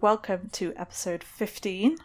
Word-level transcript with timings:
Welcome 0.00 0.50
to 0.52 0.72
episode 0.76 1.24
15, 1.24 1.96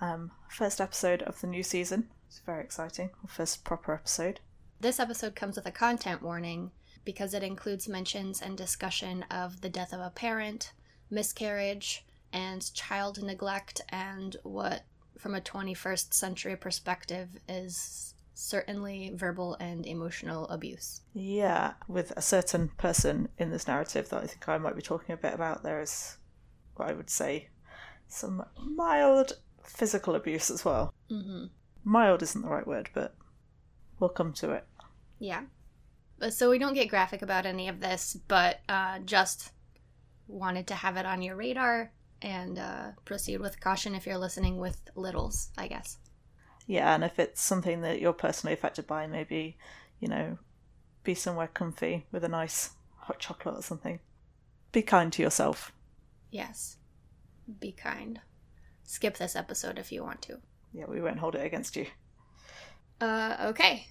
um, 0.00 0.32
first 0.48 0.80
episode 0.80 1.22
of 1.22 1.40
the 1.40 1.46
new 1.46 1.62
season. 1.62 2.08
It's 2.26 2.40
very 2.40 2.64
exciting. 2.64 3.10
First 3.28 3.62
proper 3.62 3.94
episode. 3.94 4.40
This 4.80 4.98
episode 4.98 5.36
comes 5.36 5.54
with 5.54 5.64
a 5.64 5.70
content 5.70 6.22
warning 6.22 6.72
because 7.04 7.32
it 7.32 7.44
includes 7.44 7.86
mentions 7.86 8.42
and 8.42 8.58
discussion 8.58 9.24
of 9.30 9.60
the 9.60 9.68
death 9.68 9.92
of 9.92 10.00
a 10.00 10.10
parent, 10.10 10.72
miscarriage, 11.08 12.04
and 12.32 12.74
child 12.74 13.22
neglect, 13.22 13.80
and 13.90 14.36
what, 14.42 14.82
from 15.16 15.36
a 15.36 15.40
21st 15.40 16.12
century 16.12 16.56
perspective, 16.56 17.28
is 17.48 18.12
certainly 18.34 19.12
verbal 19.14 19.56
and 19.60 19.86
emotional 19.86 20.48
abuse. 20.48 21.02
Yeah, 21.14 21.74
with 21.86 22.12
a 22.16 22.22
certain 22.22 22.70
person 22.76 23.28
in 23.38 23.50
this 23.50 23.68
narrative 23.68 24.08
that 24.08 24.24
I 24.24 24.26
think 24.26 24.48
I 24.48 24.58
might 24.58 24.74
be 24.74 24.82
talking 24.82 25.12
a 25.12 25.16
bit 25.16 25.34
about, 25.34 25.62
there 25.62 25.80
is 25.80 26.16
I 26.82 26.92
would 26.92 27.10
say 27.10 27.48
some 28.08 28.44
mild 28.58 29.38
physical 29.62 30.14
abuse 30.14 30.50
as 30.50 30.64
well. 30.64 30.92
Mm-hmm. 31.10 31.46
Mild 31.84 32.22
isn't 32.22 32.42
the 32.42 32.48
right 32.48 32.66
word, 32.66 32.90
but 32.92 33.14
we'll 33.98 34.10
come 34.10 34.32
to 34.34 34.52
it. 34.52 34.66
Yeah. 35.18 35.42
So 36.30 36.50
we 36.50 36.58
don't 36.58 36.74
get 36.74 36.88
graphic 36.88 37.22
about 37.22 37.46
any 37.46 37.68
of 37.68 37.80
this, 37.80 38.16
but 38.28 38.60
uh, 38.68 38.98
just 39.00 39.52
wanted 40.28 40.66
to 40.68 40.74
have 40.74 40.96
it 40.96 41.06
on 41.06 41.22
your 41.22 41.36
radar 41.36 41.92
and 42.22 42.58
uh, 42.58 42.88
proceed 43.04 43.40
with 43.40 43.60
caution 43.60 43.94
if 43.94 44.06
you're 44.06 44.18
listening 44.18 44.58
with 44.58 44.78
littles, 44.94 45.50
I 45.56 45.68
guess. 45.68 45.98
Yeah, 46.66 46.94
and 46.94 47.02
if 47.02 47.18
it's 47.18 47.40
something 47.40 47.80
that 47.80 48.00
you're 48.00 48.12
personally 48.12 48.54
affected 48.54 48.86
by, 48.86 49.06
maybe, 49.06 49.56
you 49.98 50.08
know, 50.08 50.38
be 51.02 51.14
somewhere 51.14 51.48
comfy 51.48 52.06
with 52.12 52.22
a 52.22 52.28
nice 52.28 52.70
hot 52.98 53.18
chocolate 53.18 53.56
or 53.56 53.62
something. 53.62 53.98
Be 54.72 54.82
kind 54.82 55.12
to 55.14 55.22
yourself. 55.22 55.72
Yes. 56.30 56.76
Be 57.60 57.72
kind. 57.72 58.20
Skip 58.84 59.16
this 59.16 59.36
episode 59.36 59.78
if 59.78 59.92
you 59.92 60.02
want 60.02 60.22
to. 60.22 60.38
Yeah, 60.72 60.84
we 60.88 61.00
won't 61.00 61.18
hold 61.18 61.34
it 61.34 61.44
against 61.44 61.76
you. 61.76 61.86
Uh, 63.00 63.36
okay. 63.40 63.86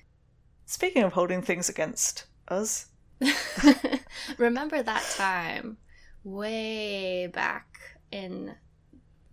Speaking 0.65 1.03
of 1.03 1.13
holding 1.13 1.41
things 1.41 1.67
against 1.67 2.25
us, 2.47 2.87
Remember 4.37 4.81
that 4.81 5.03
time 5.17 5.77
way 6.23 7.27
back 7.27 7.79
in 8.11 8.55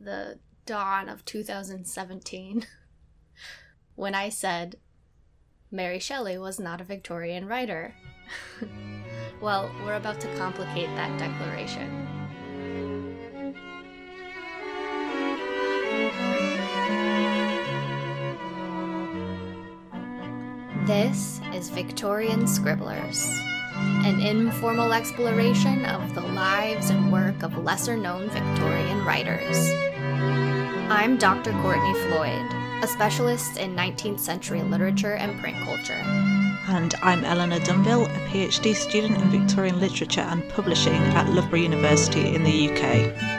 the 0.00 0.38
dawn 0.64 1.08
of 1.08 1.24
2017 1.24 2.66
when 3.94 4.14
I 4.14 4.28
said 4.28 4.76
Mary 5.70 5.98
Shelley 5.98 6.38
was 6.38 6.58
not 6.58 6.80
a 6.80 6.84
Victorian 6.84 7.46
writer? 7.46 7.94
well, 9.40 9.70
we're 9.84 9.94
about 9.94 10.20
to 10.20 10.36
complicate 10.36 10.88
that 10.96 11.18
declaration. 11.18 12.05
This 20.86 21.40
is 21.52 21.68
Victorian 21.68 22.46
Scribblers, 22.46 23.28
an 24.04 24.20
informal 24.20 24.92
exploration 24.92 25.84
of 25.84 26.14
the 26.14 26.20
lives 26.20 26.90
and 26.90 27.10
work 27.10 27.42
of 27.42 27.58
lesser 27.64 27.96
known 27.96 28.30
Victorian 28.30 29.04
writers. 29.04 29.72
I'm 30.88 31.16
Dr. 31.16 31.50
Courtney 31.54 31.92
Floyd, 32.02 32.46
a 32.84 32.86
specialist 32.86 33.56
in 33.56 33.74
19th 33.74 34.20
century 34.20 34.62
literature 34.62 35.14
and 35.14 35.36
print 35.40 35.56
culture. 35.64 36.00
And 36.68 36.94
I'm 37.02 37.24
Eleanor 37.24 37.58
Dunville, 37.58 38.06
a 38.06 38.28
PhD 38.28 38.72
student 38.72 39.20
in 39.20 39.28
Victorian 39.28 39.80
literature 39.80 40.20
and 40.20 40.48
publishing 40.50 40.94
at 40.94 41.28
Loughborough 41.30 41.58
University 41.58 42.32
in 42.32 42.44
the 42.44 42.70
UK. 42.70 43.35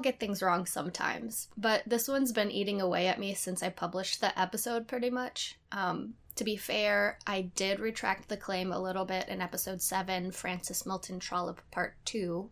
All 0.00 0.02
get 0.02 0.18
things 0.18 0.40
wrong 0.40 0.64
sometimes, 0.64 1.48
but 1.58 1.82
this 1.86 2.08
one's 2.08 2.32
been 2.32 2.50
eating 2.50 2.80
away 2.80 3.06
at 3.06 3.20
me 3.20 3.34
since 3.34 3.62
I 3.62 3.68
published 3.68 4.22
the 4.22 4.40
episode 4.40 4.88
pretty 4.88 5.10
much. 5.10 5.58
Um, 5.72 6.14
to 6.36 6.44
be 6.44 6.56
fair, 6.56 7.18
I 7.26 7.42
did 7.54 7.80
retract 7.80 8.30
the 8.30 8.38
claim 8.38 8.72
a 8.72 8.80
little 8.80 9.04
bit 9.04 9.28
in 9.28 9.42
episode 9.42 9.82
7, 9.82 10.32
Frances 10.32 10.86
Milton 10.86 11.20
Trollope 11.20 11.60
Part 11.70 11.96
2. 12.06 12.48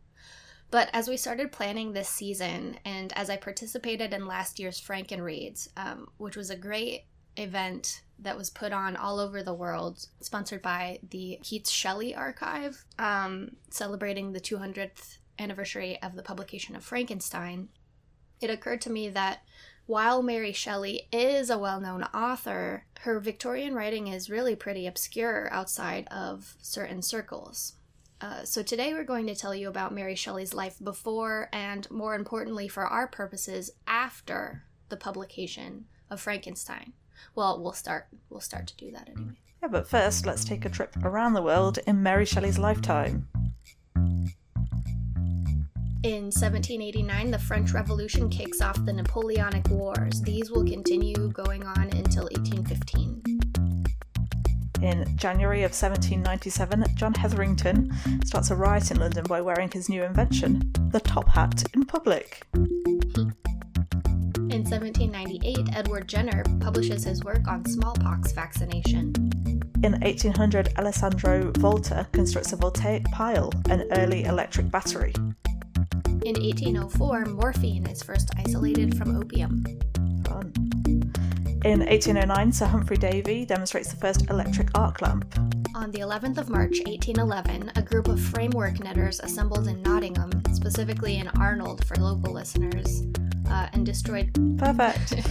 But 0.71 0.91
as 0.93 1.09
we 1.09 1.17
started 1.17 1.51
planning 1.51 1.95
this 1.95 2.11
season, 2.11 2.81
and 2.85 3.15
as 3.17 3.31
I 3.31 3.39
participated 3.39 4.13
in 4.13 4.27
last 4.27 4.59
year's 4.59 4.79
Frankenreads, 4.79 5.69
um, 5.79 6.09
which 6.19 6.37
was 6.37 6.51
a 6.51 6.57
great 6.57 7.07
event 7.39 8.03
that 8.19 8.37
was 8.37 8.51
put 8.51 8.75
on 8.75 8.95
all 8.95 9.19
over 9.19 9.43
the 9.43 9.55
world, 9.55 10.07
sponsored 10.21 10.61
by 10.61 10.99
the 11.09 11.39
Keats 11.43 11.71
Shelley 11.71 12.15
Archive, 12.15 12.85
um, 12.99 13.53
celebrating 13.71 14.33
the 14.33 14.41
200th 14.41 15.17
anniversary 15.39 16.01
of 16.03 16.15
the 16.15 16.23
publication 16.23 16.77
of 16.77 16.85
Frankenstein, 16.85 17.69
it 18.41 18.51
occurred 18.51 18.81
to 18.83 18.91
me 18.91 19.09
that 19.09 19.41
while 19.87 20.23
Mary 20.23 20.53
Shelley 20.53 21.09
is 21.11 21.49
a 21.49 21.59
well 21.59 21.81
known 21.81 22.03
author, 22.15 22.85
her 23.01 23.19
Victorian 23.21 23.75
writing 23.75 24.09
is 24.09 24.29
really 24.29 24.55
pretty 24.55 24.87
obscure 24.87 25.49
outside 25.51 26.07
of 26.09 26.57
certain 26.61 27.01
circles. 27.01 27.75
Uh, 28.21 28.45
so 28.45 28.63
today 28.63 28.93
we're 28.93 29.05
going 29.05 29.27
to 29.29 29.35
tell 29.35 29.55
you 29.55 29.69
about 29.69 29.95
Mary 29.95 30.15
Shelley's 30.15 30.53
life 30.53 30.77
before 30.83 31.49
and, 31.53 31.89
more 31.91 32.15
importantly 32.15 32.69
for 32.69 32.85
our 32.85 33.07
purposes, 33.07 33.71
after 33.87 34.65
the 34.89 34.97
publication 34.97 35.87
of 36.11 36.21
Frankenstein. 36.21 36.93
Well, 37.35 37.63
we'll 37.63 37.73
start. 37.73 38.09
We'll 38.29 38.41
start 38.41 38.67
to 38.69 38.77
do 38.77 38.91
that 38.93 39.09
anyway. 39.09 39.39
Yeah, 39.63 39.69
but 39.69 39.89
first, 39.89 40.27
let's 40.27 40.45
take 40.45 40.65
a 40.65 40.69
trip 40.69 40.97
around 41.03 41.33
the 41.33 41.43
world 41.43 41.79
in 41.87 42.03
Mary 42.03 42.25
Shelley's 42.27 42.59
lifetime. 42.59 43.29
In 46.05 46.31
1789, 46.31 47.33
the 47.33 47.41
French 47.41 47.73
Revolution 47.73 48.31
kicks 48.31 48.61
off 48.61 48.85
the 48.85 48.93
Napoleonic 48.93 49.69
Wars. 49.69 50.23
These 50.23 50.49
will 50.49 50.65
continue 50.65 51.29
going 51.33 51.65
on 51.65 51.91
until 51.91 52.29
1815. 52.35 53.21
In 54.81 55.17
January 55.17 55.65
of 55.65 55.73
1797, 55.73 56.85
John 56.95 57.15
Hetherington 57.15 57.93
starts 58.25 58.53
a 58.53 58.55
riot 58.55 58.93
in 58.93 59.01
London 59.01 59.25
by 59.25 59.41
wearing 59.41 59.73
his 59.73 59.89
new 59.89 60.05
invention, 60.05 60.71
the 60.91 61.01
top 61.01 61.29
hat, 61.29 61.65
in 61.75 61.85
public. 61.85 62.47
In 64.51 64.65
1798, 64.65 65.77
Edward 65.77 66.09
Jenner 66.09 66.43
publishes 66.59 67.05
his 67.05 67.23
work 67.23 67.47
on 67.49 67.67
smallpox 67.67 68.33
vaccination. 68.33 69.13
In 69.83 69.93
1800, 70.01 70.71
Alessandro 70.79 71.53
Volta 71.59 72.09
constructs 72.13 72.55
a 72.55 72.57
voltaic 72.57 73.05
pile, 73.13 73.53
an 73.69 73.87
early 73.93 74.25
electric 74.25 74.71
battery. 74.71 75.13
In 76.25 76.35
1804, 76.35 77.27
morphine 77.27 77.87
is 77.87 78.03
first 78.03 78.31
isolated 78.37 78.97
from 78.99 79.17
opium. 79.17 79.65
Fun. 80.27 80.53
In 81.65 81.81
1809, 81.81 82.53
Sir 82.53 82.67
Humphry 82.67 82.97
Davy 82.97 83.45
demonstrates 83.45 83.91
the 83.91 83.97
first 83.97 84.29
electric 84.29 84.77
arc 84.77 85.01
lamp. 85.01 85.33
On 85.77 85.91
the 85.93 86.01
11th 86.01 86.39
of 86.39 86.49
March, 86.49 86.81
1811, 86.87 87.73
a 87.77 87.83
group 87.83 88.09
of 88.09 88.21
framework 88.21 88.81
knitters 88.81 89.21
assembled 89.21 89.69
in 89.69 89.81
Nottingham, 89.83 90.31
specifically 90.53 91.19
in 91.19 91.29
Arnold 91.41 91.85
for 91.85 91.95
local 91.97 92.33
listeners, 92.33 93.05
uh, 93.49 93.69
and 93.73 93.87
destroyed. 93.87 94.33
Perfect. 94.59 95.25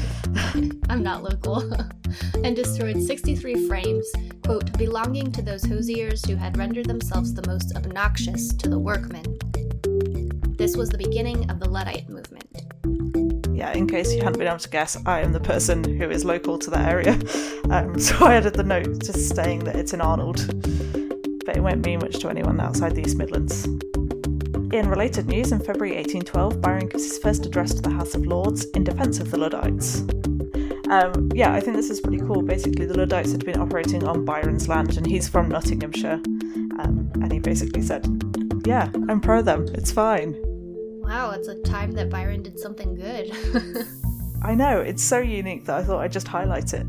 I'm 0.90 1.04
not 1.04 1.22
local. 1.22 1.70
and 2.44 2.56
destroyed 2.56 3.02
63 3.04 3.68
frames, 3.68 4.10
quote, 4.46 4.76
belonging 4.78 5.34
to 5.34 5.42
those 5.42 5.66
hosiers 5.66 6.26
who 6.26 6.36
had 6.36 6.58
rendered 6.58 6.86
themselves 6.86 7.34
the 7.34 7.46
most 7.46 7.76
obnoxious 7.76 8.54
to 8.56 8.70
the 8.70 8.80
workmen. 8.80 9.38
This 10.68 10.76
was 10.76 10.90
the 10.90 10.98
beginning 10.98 11.50
of 11.50 11.62
the 11.62 11.70
Luddite 11.70 12.10
movement. 12.10 12.46
Yeah, 13.58 13.72
in 13.72 13.88
case 13.88 14.14
you 14.14 14.22
hadn't 14.22 14.38
been 14.38 14.50
able 14.50 14.58
to 14.58 14.70
guess, 14.70 14.98
I 15.06 15.22
am 15.22 15.32
the 15.32 15.40
person 15.40 15.82
who 15.82 16.10
is 16.10 16.26
local 16.26 16.60
to 16.60 16.70
that 16.72 16.90
area. 16.90 17.18
Um, 17.70 17.98
so 18.00 18.26
I 18.26 18.36
added 18.36 18.56
the 18.56 18.64
note 18.64 19.00
just 19.00 19.34
saying 19.34 19.60
that 19.66 19.76
it's 19.78 19.94
in 19.94 20.02
Arnold. 20.02 20.46
But 21.46 21.56
it 21.56 21.62
won't 21.62 21.86
mean 21.86 22.00
much 22.00 22.20
to 22.20 22.30
anyone 22.30 22.60
outside 22.60 22.96
the 22.96 23.02
East 23.02 23.18
Midlands. 23.18 23.64
In 24.74 24.90
related 24.90 25.28
news, 25.28 25.54
in 25.54 25.60
February 25.60 25.96
1812, 25.96 26.62
Byron 26.62 26.88
gives 26.88 27.04
his 27.06 27.18
first 27.18 27.46
address 27.46 27.74
to 27.74 27.82
the 27.82 27.90
House 27.90 28.14
of 28.14 28.26
Lords 28.26 28.66
in 28.72 28.84
defence 28.84 29.20
of 29.20 29.32
the 29.32 29.38
Luddites. 29.38 30.02
Um, 30.90 31.30
yeah, 31.34 31.54
I 31.54 31.62
think 31.62 31.78
this 31.78 31.90
is 31.90 32.02
pretty 32.02 32.20
cool. 32.20 32.42
Basically, 32.42 32.86
the 32.86 32.98
Luddites 32.98 33.32
had 33.32 33.46
been 33.46 33.60
operating 33.60 34.06
on 34.06 34.26
Byron's 34.26 34.68
land, 34.68 34.98
and 34.98 35.08
he's 35.08 35.30
from 35.30 35.48
Nottinghamshire. 35.48 36.22
Um, 36.80 37.10
and 37.16 37.32
he 37.32 37.40
basically 37.40 37.82
said, 37.82 38.06
Yeah, 38.66 38.90
I'm 39.10 39.22
pro 39.22 39.42
them, 39.42 39.66
it's 39.74 39.92
fine. 39.92 40.42
Wow, 41.08 41.32
it's 41.32 41.48
a 41.48 41.58
time 41.62 41.94
that 41.94 42.10
Byron 42.10 42.44
did 42.44 42.60
something 42.60 42.94
good. 42.94 43.32
I 44.44 44.54
know, 44.54 44.82
it's 44.82 45.02
so 45.02 45.20
unique 45.20 45.64
that 45.64 45.78
I 45.78 45.84
thought 45.84 46.02
I'd 46.02 46.12
just 46.12 46.28
highlight 46.28 46.74
it. 46.74 46.86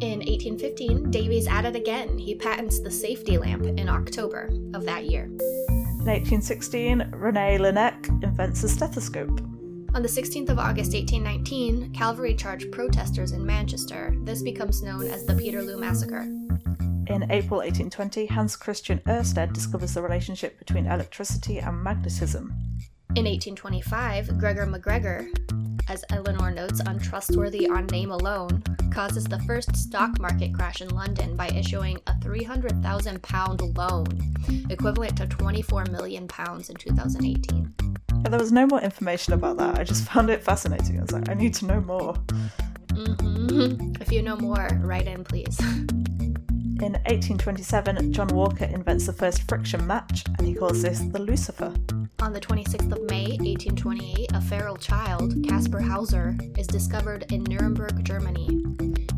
In 0.00 0.20
1815, 0.20 1.10
Davy's 1.10 1.46
at 1.46 1.66
it 1.66 1.76
again. 1.76 2.16
He 2.16 2.34
patents 2.34 2.80
the 2.80 2.90
safety 2.90 3.36
lamp 3.36 3.66
in 3.66 3.90
October 3.90 4.48
of 4.72 4.86
that 4.86 5.10
year. 5.10 5.24
In 5.24 6.06
1816, 6.06 7.10
Rene 7.12 7.58
Laennec 7.58 8.08
invents 8.22 8.64
a 8.64 8.68
stethoscope. 8.70 9.42
On 9.94 10.00
the 10.00 10.08
16th 10.08 10.48
of 10.48 10.58
August 10.58 10.94
1819, 10.94 11.92
cavalry 11.92 12.34
charged 12.34 12.72
protesters 12.72 13.32
in 13.32 13.44
Manchester. 13.44 14.14
This 14.22 14.40
becomes 14.40 14.82
known 14.82 15.06
as 15.06 15.26
the 15.26 15.34
Peterloo 15.34 15.78
Massacre. 15.78 16.22
In 17.08 17.30
April 17.30 17.58
1820, 17.58 18.24
Hans 18.24 18.56
Christian 18.56 19.00
Ørsted 19.00 19.52
discovers 19.52 19.92
the 19.92 20.00
relationship 20.00 20.58
between 20.58 20.86
electricity 20.86 21.58
and 21.58 21.84
magnetism. 21.84 22.61
In 23.14 23.26
1825, 23.26 24.38
Gregor 24.38 24.64
MacGregor, 24.64 25.26
as 25.88 26.02
Eleanor 26.08 26.50
notes 26.50 26.80
untrustworthy 26.80 27.68
on 27.68 27.86
name 27.88 28.10
alone, 28.10 28.62
causes 28.90 29.24
the 29.24 29.38
first 29.40 29.76
stock 29.76 30.18
market 30.18 30.54
crash 30.54 30.80
in 30.80 30.88
London 30.88 31.36
by 31.36 31.48
issuing 31.48 31.98
a 32.06 32.12
£300,000 32.14 33.76
loan, 33.76 34.66
equivalent 34.70 35.18
to 35.18 35.26
£24 35.26 35.90
million 35.90 36.22
in 36.22 36.74
2018. 36.74 37.74
Yeah, 38.22 38.30
there 38.30 38.40
was 38.40 38.50
no 38.50 38.66
more 38.66 38.80
information 38.80 39.34
about 39.34 39.58
that. 39.58 39.78
I 39.78 39.84
just 39.84 40.08
found 40.08 40.30
it 40.30 40.42
fascinating. 40.42 40.98
I 40.98 41.02
was 41.02 41.12
like, 41.12 41.28
I 41.28 41.34
need 41.34 41.52
to 41.56 41.66
know 41.66 41.82
more. 41.82 42.14
Mm-hmm. 42.94 44.00
If 44.00 44.10
you 44.10 44.22
know 44.22 44.36
more, 44.36 44.70
write 44.80 45.06
in, 45.06 45.22
please. 45.22 45.60
In 45.60 46.94
1827, 47.04 48.10
John 48.14 48.28
Walker 48.28 48.64
invents 48.64 49.04
the 49.04 49.12
first 49.12 49.42
friction 49.42 49.86
match, 49.86 50.24
and 50.38 50.46
he 50.46 50.54
calls 50.54 50.80
this 50.80 51.00
the 51.00 51.18
Lucifer. 51.18 51.74
On 52.22 52.32
the 52.32 52.38
26th 52.38 52.92
of 52.92 53.10
May, 53.10 53.36
1828, 53.40 54.30
a 54.32 54.40
feral 54.40 54.76
child, 54.76 55.34
Caspar 55.48 55.80
Hauser, 55.80 56.36
is 56.56 56.68
discovered 56.68 57.24
in 57.32 57.42
Nuremberg, 57.42 58.04
Germany. 58.04 58.62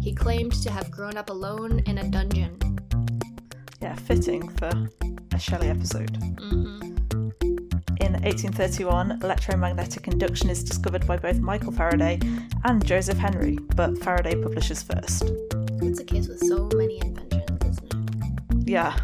He 0.00 0.14
claimed 0.14 0.52
to 0.62 0.70
have 0.70 0.90
grown 0.90 1.18
up 1.18 1.28
alone 1.28 1.80
in 1.80 1.98
a 1.98 2.08
dungeon. 2.08 2.58
Yeah, 3.82 3.94
fitting 3.94 4.48
for 4.48 4.88
a 5.32 5.38
Shelley 5.38 5.68
episode. 5.68 6.14
Mm-hmm. 6.14 6.80
In 8.00 8.12
1831, 8.22 9.20
electromagnetic 9.22 10.08
induction 10.08 10.48
is 10.48 10.64
discovered 10.64 11.06
by 11.06 11.18
both 11.18 11.40
Michael 11.40 11.72
Faraday 11.72 12.18
and 12.64 12.82
Joseph 12.86 13.18
Henry, 13.18 13.58
but 13.76 13.98
Faraday 13.98 14.34
publishes 14.34 14.82
first. 14.82 15.24
It's 15.82 16.00
a 16.00 16.04
case 16.04 16.26
with 16.26 16.40
so 16.40 16.70
many 16.74 17.02
inventions, 17.02 17.82
isn't 17.82 18.62
it? 18.62 18.68
Yeah, 18.70 18.96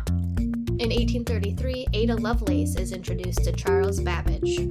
In 0.81 0.89
1833, 0.89 1.89
Ada 1.93 2.17
Lovelace 2.17 2.75
is 2.77 2.93
introduced 2.93 3.45
to 3.45 3.53
Charles 3.53 4.01
Babbage. 4.01 4.61
in 4.61 4.71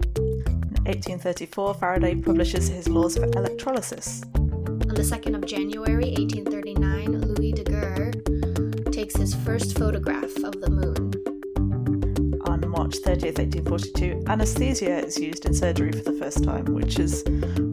1834, 0.87 1.75
Faraday 1.75 2.15
publishes 2.15 2.67
his 2.67 2.89
laws 2.89 3.15
for 3.15 3.25
electrolysis. 3.25 4.23
On 4.33 4.95
the 4.95 5.03
2nd 5.03 5.35
of 5.35 5.45
January, 5.45 6.15
1839, 6.17 7.21
Louis 7.21 7.51
Daguerre 7.51 8.11
takes 8.91 9.17
his 9.17 9.35
first 9.35 9.77
photograph 9.77 10.35
of 10.37 10.59
the 10.59 10.71
moon. 10.71 11.13
On 12.47 12.67
March 12.67 12.95
30th, 13.03 13.37
1842, 13.37 14.23
anesthesia 14.25 15.05
is 15.05 15.19
used 15.19 15.45
in 15.45 15.53
surgery 15.53 15.91
for 15.91 16.11
the 16.11 16.17
first 16.17 16.43
time, 16.43 16.65
which 16.73 16.97
is 16.97 17.23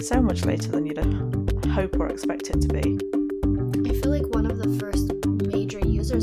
so 0.06 0.20
much 0.20 0.44
later 0.44 0.70
than 0.70 0.84
you'd 0.84 0.98
hope 1.68 1.98
or 1.98 2.08
expect 2.08 2.50
it 2.50 2.60
to 2.60 2.68
be. 2.68 2.98
I 3.88 3.98
feel 3.98 4.10
like 4.10 4.28
one 4.34 4.44
of 4.44 4.58
the 4.58 4.78
first 4.78 5.15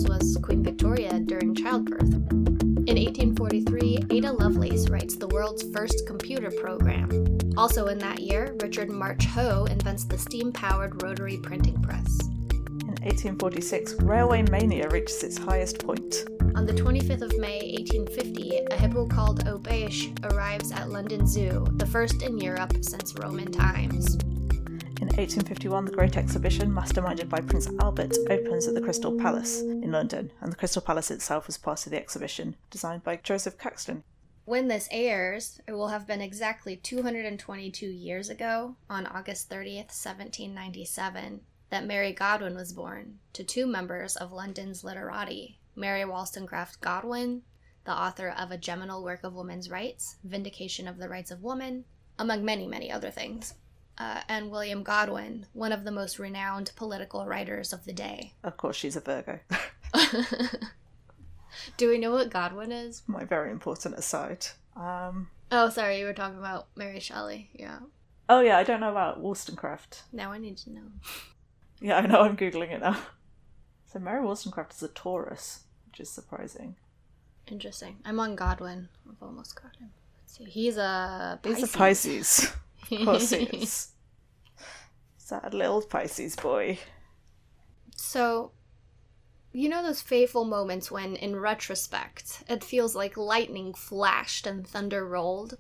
was 0.02 0.40
Queen 0.42 0.64
Victoria 0.64 1.20
during 1.20 1.54
childbirth. 1.54 2.02
In 2.02 2.98
1843, 2.98 4.06
Ada 4.10 4.32
Lovelace 4.32 4.90
writes 4.90 5.16
the 5.16 5.28
world's 5.28 5.62
first 5.72 6.08
computer 6.08 6.50
program. 6.50 7.38
Also 7.56 7.86
in 7.86 8.00
that 8.00 8.20
year, 8.20 8.56
Richard 8.60 8.90
March 8.90 9.24
Hoe 9.26 9.66
invents 9.66 10.06
the 10.06 10.18
steam 10.18 10.52
powered 10.52 11.04
rotary 11.04 11.38
printing 11.38 11.80
press. 11.84 12.22
In 12.22 12.98
1846, 13.06 14.02
railway 14.02 14.42
mania 14.42 14.90
reaches 14.90 15.22
its 15.22 15.38
highest 15.38 15.86
point. 15.86 16.26
On 16.56 16.66
the 16.66 16.74
25th 16.74 17.22
of 17.22 17.38
May, 17.38 17.76
1850, 17.78 18.62
a 18.72 18.76
hippo 18.76 19.06
called 19.06 19.46
Obaysch 19.46 20.12
arrives 20.34 20.72
at 20.72 20.90
London 20.90 21.28
Zoo, 21.28 21.68
the 21.74 21.86
first 21.86 22.24
in 22.24 22.40
Europe 22.40 22.74
since 22.82 23.14
Roman 23.20 23.52
times. 23.52 24.18
In 25.04 25.10
1851, 25.10 25.84
the 25.84 25.92
Great 25.92 26.16
Exhibition, 26.16 26.72
masterminded 26.72 27.28
by 27.28 27.42
Prince 27.42 27.68
Albert, 27.82 28.16
opens 28.30 28.68
at 28.68 28.74
the 28.74 28.80
Crystal 28.80 29.12
Palace 29.12 29.60
in 29.60 29.92
London, 29.92 30.32
and 30.40 30.50
the 30.50 30.56
Crystal 30.56 30.82
Palace 30.82 31.12
itself 31.12 31.46
was 31.46 31.58
part 31.58 31.86
of 31.86 31.92
the 31.92 31.98
exhibition, 31.98 32.56
designed 32.72 33.04
by 33.04 33.18
Joseph 33.18 33.58
Paxton. 33.58 34.06
When 34.46 34.70
this 34.70 34.88
airs, 34.92 35.60
it 35.68 35.74
will 35.74 35.90
have 35.90 36.08
been 36.08 36.22
exactly 36.22 36.78
222 36.78 37.86
years 37.86 38.30
ago, 38.30 38.78
on 38.90 39.06
August 39.06 39.50
30th, 39.50 39.92
1797, 39.92 41.42
that 41.70 41.86
Mary 41.86 42.14
Godwin 42.14 42.56
was 42.56 42.72
born 42.72 43.20
to 43.34 43.44
two 43.44 43.68
members 43.68 44.16
of 44.16 44.32
London's 44.32 44.86
literati 44.86 45.60
Mary 45.76 46.06
Wollstonecraft 46.06 46.80
Godwin, 46.80 47.42
the 47.84 47.92
author 47.92 48.30
of 48.30 48.52
a 48.52 48.64
seminal 48.64 49.04
work 49.04 49.26
of 49.26 49.36
women's 49.36 49.70
rights, 49.70 50.16
Vindication 50.24 50.88
of 50.88 50.98
the 50.98 51.10
Rights 51.10 51.30
of 51.30 51.44
Woman, 51.44 51.84
among 52.18 52.46
many, 52.46 52.68
many 52.68 52.90
other 52.90 53.12
things, 53.12 53.56
uh, 53.98 54.22
and 54.28 54.50
William 54.52 54.84
Godwin, 54.84 55.46
one 55.54 55.72
of 55.72 55.84
the 55.84 55.92
most 55.92 56.20
renowned 56.20 56.72
political 56.76 57.26
writers 57.26 57.74
of 57.74 57.86
the 57.86 57.94
day. 57.94 58.34
Of 58.44 58.58
course, 58.58 58.76
she's 58.76 58.96
a 58.96 59.02
Virgo. 59.02 59.40
Do 61.78 61.90
we 61.90 61.98
know 61.98 62.12
what 62.12 62.30
Godwin 62.30 62.72
is? 62.72 63.04
My 63.08 63.24
very 63.24 63.52
important 63.52 63.96
aside. 63.96 64.46
Um, 64.76 65.28
Oh, 65.52 65.70
sorry, 65.70 66.00
you 66.00 66.06
were 66.06 66.14
talking 66.14 66.40
about 66.40 66.68
Mary 66.76 67.00
Shelley. 67.00 67.50
Yeah. 67.54 67.78
oh, 68.28 68.42
yeah, 68.42 68.58
I 68.58 68.64
don't 68.64 68.80
know 68.80 68.90
about 68.90 69.20
Wollstonecraft. 69.20 70.04
Now 70.12 70.32
I 70.32 70.38
need 70.40 70.58
to 70.60 70.72
know. 70.72 70.82
Yeah, 71.82 71.98
I 71.98 72.06
know, 72.06 72.22
I'm 72.22 72.38
Googling 72.38 72.72
it 72.72 72.80
now. 72.80 72.98
So, 73.92 74.00
Mary 74.00 74.24
Wollstonecraft 74.24 74.72
is 74.74 74.84
a 74.84 74.88
Taurus, 74.88 75.64
which 75.86 76.00
is 76.00 76.10
surprising. 76.10 76.78
Interesting. 77.48 77.98
I'm 78.06 78.22
on 78.22 78.38
Godwin. 78.38 78.88
I've 79.10 79.22
almost 79.22 79.62
got 79.62 79.76
him. 79.76 79.90
Let's 80.22 80.38
see. 80.38 80.46
He's 80.46 80.78
a 80.78 81.40
Pisces. 81.44 81.60
He's 81.60 81.76
a 81.76 81.78
Pisces. 81.78 82.54
Of 82.92 83.06
course 83.06 83.30
he 83.32 83.44
is. 83.44 83.90
Sad 85.18 85.54
little 85.54 85.82
Pisces 85.82 86.36
boy. 86.36 86.80
So, 87.96 88.52
you 89.52 89.70
know 89.70 89.84
those 89.84 90.02
fateful 90.02 90.46
moments 90.46 90.92
when, 90.92 91.16
in 91.16 91.36
retrospect, 91.36 92.44
it 92.50 92.64
feels 92.64 92.96
like 92.96 93.16
lightning 93.16 93.74
flashed 93.74 94.48
and 94.48 94.68
thunder 94.68 95.08
rolled? 95.08 95.58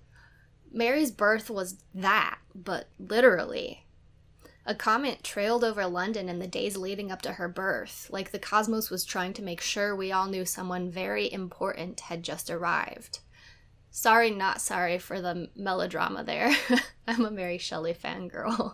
Mary's 0.71 1.11
birth 1.11 1.49
was 1.49 1.77
that, 1.93 2.39
but 2.55 2.89
literally. 2.97 3.85
A 4.65 4.73
comet 4.73 5.23
trailed 5.23 5.63
over 5.63 5.85
London 5.85 6.29
in 6.29 6.39
the 6.39 6.47
days 6.47 6.77
leading 6.77 7.11
up 7.11 7.21
to 7.23 7.33
her 7.33 7.49
birth, 7.49 8.07
like 8.09 8.31
the 8.31 8.39
cosmos 8.39 8.89
was 8.89 9.05
trying 9.05 9.33
to 9.33 9.41
make 9.41 9.61
sure 9.61 9.95
we 9.95 10.11
all 10.11 10.27
knew 10.27 10.45
someone 10.45 10.89
very 10.89 11.31
important 11.31 11.99
had 11.99 12.23
just 12.23 12.49
arrived. 12.49 13.19
Sorry, 13.95 14.31
not 14.31 14.59
sorry 14.59 14.97
for 14.97 15.21
the 15.21 15.49
melodrama 15.55 16.23
there. 16.23 16.51
I'm 17.07 17.25
a 17.25 17.29
Mary 17.29 17.59
Shelley 17.59 17.93
fangirl. 17.93 18.73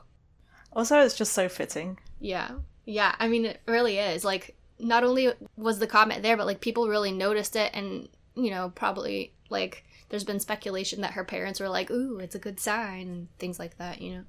Also, 0.72 0.98
it's 1.02 1.18
just 1.18 1.34
so 1.34 1.50
fitting. 1.50 2.00
Yeah. 2.22 2.52
Yeah. 2.86 3.14
I 3.20 3.28
mean, 3.28 3.44
it 3.44 3.62
really 3.68 3.98
is. 3.98 4.24
Like, 4.24 4.56
not 4.80 5.04
only 5.04 5.34
was 5.58 5.78
the 5.78 5.88
comet 5.88 6.24
there, 6.24 6.38
but 6.38 6.46
like 6.46 6.62
people 6.62 6.88
really 6.88 7.12
noticed 7.12 7.58
it, 7.58 7.70
and, 7.74 8.08
you 8.36 8.50
know, 8.50 8.72
probably 8.74 9.34
like 9.50 9.84
there's 10.08 10.24
been 10.24 10.40
speculation 10.40 11.02
that 11.02 11.14
her 11.14 11.26
parents 11.26 11.60
were 11.60 11.68
like, 11.68 11.92
ooh, 11.92 12.20
it's 12.20 12.36
a 12.36 12.40
good 12.40 12.58
sign, 12.58 13.10
and 13.10 13.28
things 13.40 13.60
like 13.60 13.78
that, 13.78 14.02
you 14.02 14.16
know. 14.16 14.24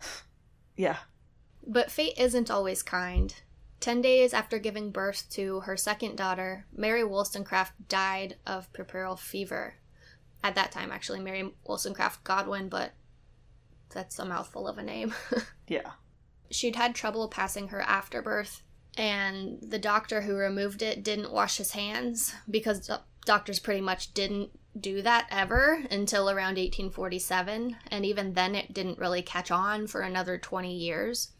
Yeah. 0.76 0.98
But 1.66 1.90
fate 1.90 2.14
isn't 2.16 2.48
always 2.48 2.84
kind. 2.84 3.34
Ten 3.80 4.00
days 4.00 4.32
after 4.32 4.60
giving 4.60 4.92
birth 4.92 5.28
to 5.30 5.60
her 5.60 5.76
second 5.76 6.16
daughter, 6.16 6.64
Mary 6.72 7.02
Wollstonecraft 7.02 7.88
died 7.88 8.36
of 8.46 8.72
puerperal 8.72 9.18
fever. 9.18 9.74
At 10.42 10.54
that 10.54 10.72
time, 10.72 10.90
actually, 10.92 11.20
Mary 11.20 11.52
Wollstonecraft 11.64 12.24
Godwin, 12.24 12.68
but 12.68 12.92
that's 13.90 14.18
a 14.18 14.24
mouthful 14.24 14.68
of 14.68 14.78
a 14.78 14.82
name. 14.82 15.14
Yeah. 15.66 15.90
she'd 16.50 16.76
had 16.76 16.94
trouble 16.94 17.28
passing 17.28 17.68
her 17.68 17.82
afterbirth, 17.82 18.62
and 18.96 19.58
the 19.60 19.78
doctor 19.78 20.22
who 20.22 20.34
removed 20.34 20.80
it 20.80 21.02
didn't 21.02 21.30
wash 21.30 21.58
his 21.58 21.72
hands 21.72 22.34
because 22.50 22.90
doctors 23.26 23.58
pretty 23.58 23.82
much 23.82 24.14
didn't 24.14 24.50
do 24.80 25.02
that 25.02 25.26
ever 25.30 25.84
until 25.90 26.30
around 26.30 26.56
1847, 26.56 27.76
and 27.90 28.06
even 28.06 28.32
then 28.32 28.54
it 28.54 28.72
didn't 28.72 28.98
really 28.98 29.20
catch 29.20 29.50
on 29.50 29.86
for 29.86 30.00
another 30.00 30.38
20 30.38 30.74
years. 30.74 31.32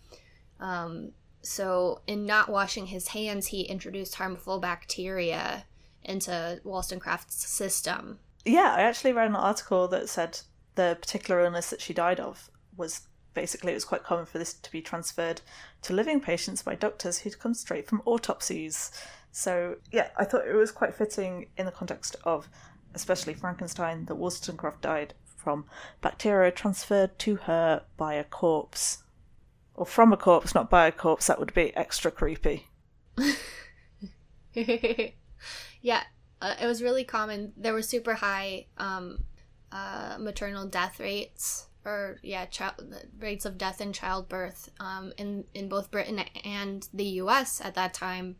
Um, 0.61 1.13
so, 1.41 2.03
in 2.07 2.27
not 2.27 2.51
washing 2.51 2.87
his 2.87 3.09
hands, 3.09 3.47
he 3.47 3.63
introduced 3.63 4.17
harmful 4.17 4.59
bacteria 4.59 5.65
into 6.03 6.61
Wollstonecraft's 6.65 7.47
system. 7.49 8.19
Yeah, 8.49 8.75
I 8.75 8.81
actually 8.81 9.13
read 9.13 9.29
an 9.29 9.37
article 9.37 9.89
that 9.89 10.09
said 10.09 10.41
the 10.75 10.97
particular 10.99 11.45
illness 11.45 11.69
that 11.69 11.83
she 11.83 11.93
died 11.93 12.19
of 12.19 12.51
was 12.79 13.03
basically 13.35 13.73
it 13.73 13.75
was 13.75 13.85
quite 13.85 14.05
common 14.05 14.25
for 14.25 14.39
this 14.39 14.55
to 14.55 14.73
be 14.73 14.81
transferred 14.81 15.43
to 15.83 15.93
living 15.93 16.19
patients 16.19 16.63
by 16.63 16.75
doctors 16.75 17.19
who'd 17.19 17.39
come 17.39 17.53
straight 17.53 17.87
from 17.87 18.01
autopsies. 18.07 18.91
So, 19.33 19.77
yeah, 19.93 20.09
I 20.17 20.25
thought 20.25 20.49
it 20.49 20.55
was 20.55 20.73
quite 20.73 20.95
fitting 20.95 21.49
in 21.59 21.67
the 21.67 21.73
context 21.73 22.17
of 22.25 22.49
especially 22.95 23.35
Frankenstein 23.35 24.07
that 24.07 24.15
Wollstonecraft 24.17 24.81
died 24.81 25.13
from 25.37 25.67
bacteria 26.01 26.51
transferred 26.51 27.19
to 27.19 27.37
her 27.37 27.83
by 27.99 28.15
a 28.15 28.25
corpse. 28.25 29.03
Or 29.75 29.85
from 29.85 30.11
a 30.11 30.17
corpse, 30.17 30.55
not 30.55 30.71
by 30.71 30.87
a 30.87 30.93
corpse, 30.93 31.27
that 31.27 31.39
would 31.39 31.53
be 31.53 31.77
extra 31.77 32.11
creepy. 32.11 32.67
yeah, 35.83 36.05
uh, 36.41 36.55
it 36.61 36.67
was 36.67 36.83
really 36.83 37.05
common. 37.05 37.53
There 37.57 37.73
were 37.73 37.83
super 37.83 38.15
high 38.15 38.67
um, 38.77 39.25
uh, 39.73 40.17
maternal 40.19 40.67
death 40.67 41.01
rates, 41.01 41.67
or 41.85 42.19
yeah, 42.23 42.47
child, 42.47 42.95
rates 43.19 43.45
of 43.45 43.59
death 43.59 43.81
in 43.81 43.93
childbirth 43.93 44.71
um, 44.81 45.13
in 45.17 45.45
in 45.55 45.69
both 45.69 45.91
Britain 45.91 46.21
and 46.45 46.89
the 46.93 47.05
U.S. 47.05 47.61
at 47.61 47.75
that 47.75 47.95
time. 47.95 48.37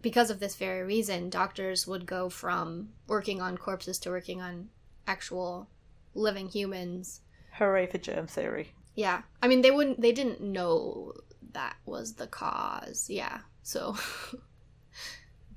Because 0.00 0.30
of 0.30 0.40
this 0.40 0.56
very 0.56 0.82
reason, 0.82 1.28
doctors 1.28 1.86
would 1.86 2.06
go 2.06 2.30
from 2.30 2.90
working 3.06 3.42
on 3.42 3.58
corpses 3.58 3.98
to 4.00 4.10
working 4.10 4.40
on 4.40 4.70
actual 5.06 5.68
living 6.14 6.48
humans. 6.48 7.20
Hooray 7.52 7.86
for 7.86 7.98
germ 7.98 8.26
theory. 8.26 8.72
Yeah, 8.94 9.22
I 9.42 9.48
mean 9.48 9.60
they 9.60 9.70
wouldn't. 9.70 10.00
They 10.00 10.12
didn't 10.12 10.40
know 10.40 11.12
that 11.52 11.76
was 11.84 12.14
the 12.14 12.26
cause. 12.26 13.08
Yeah, 13.10 13.40
so. 13.62 13.96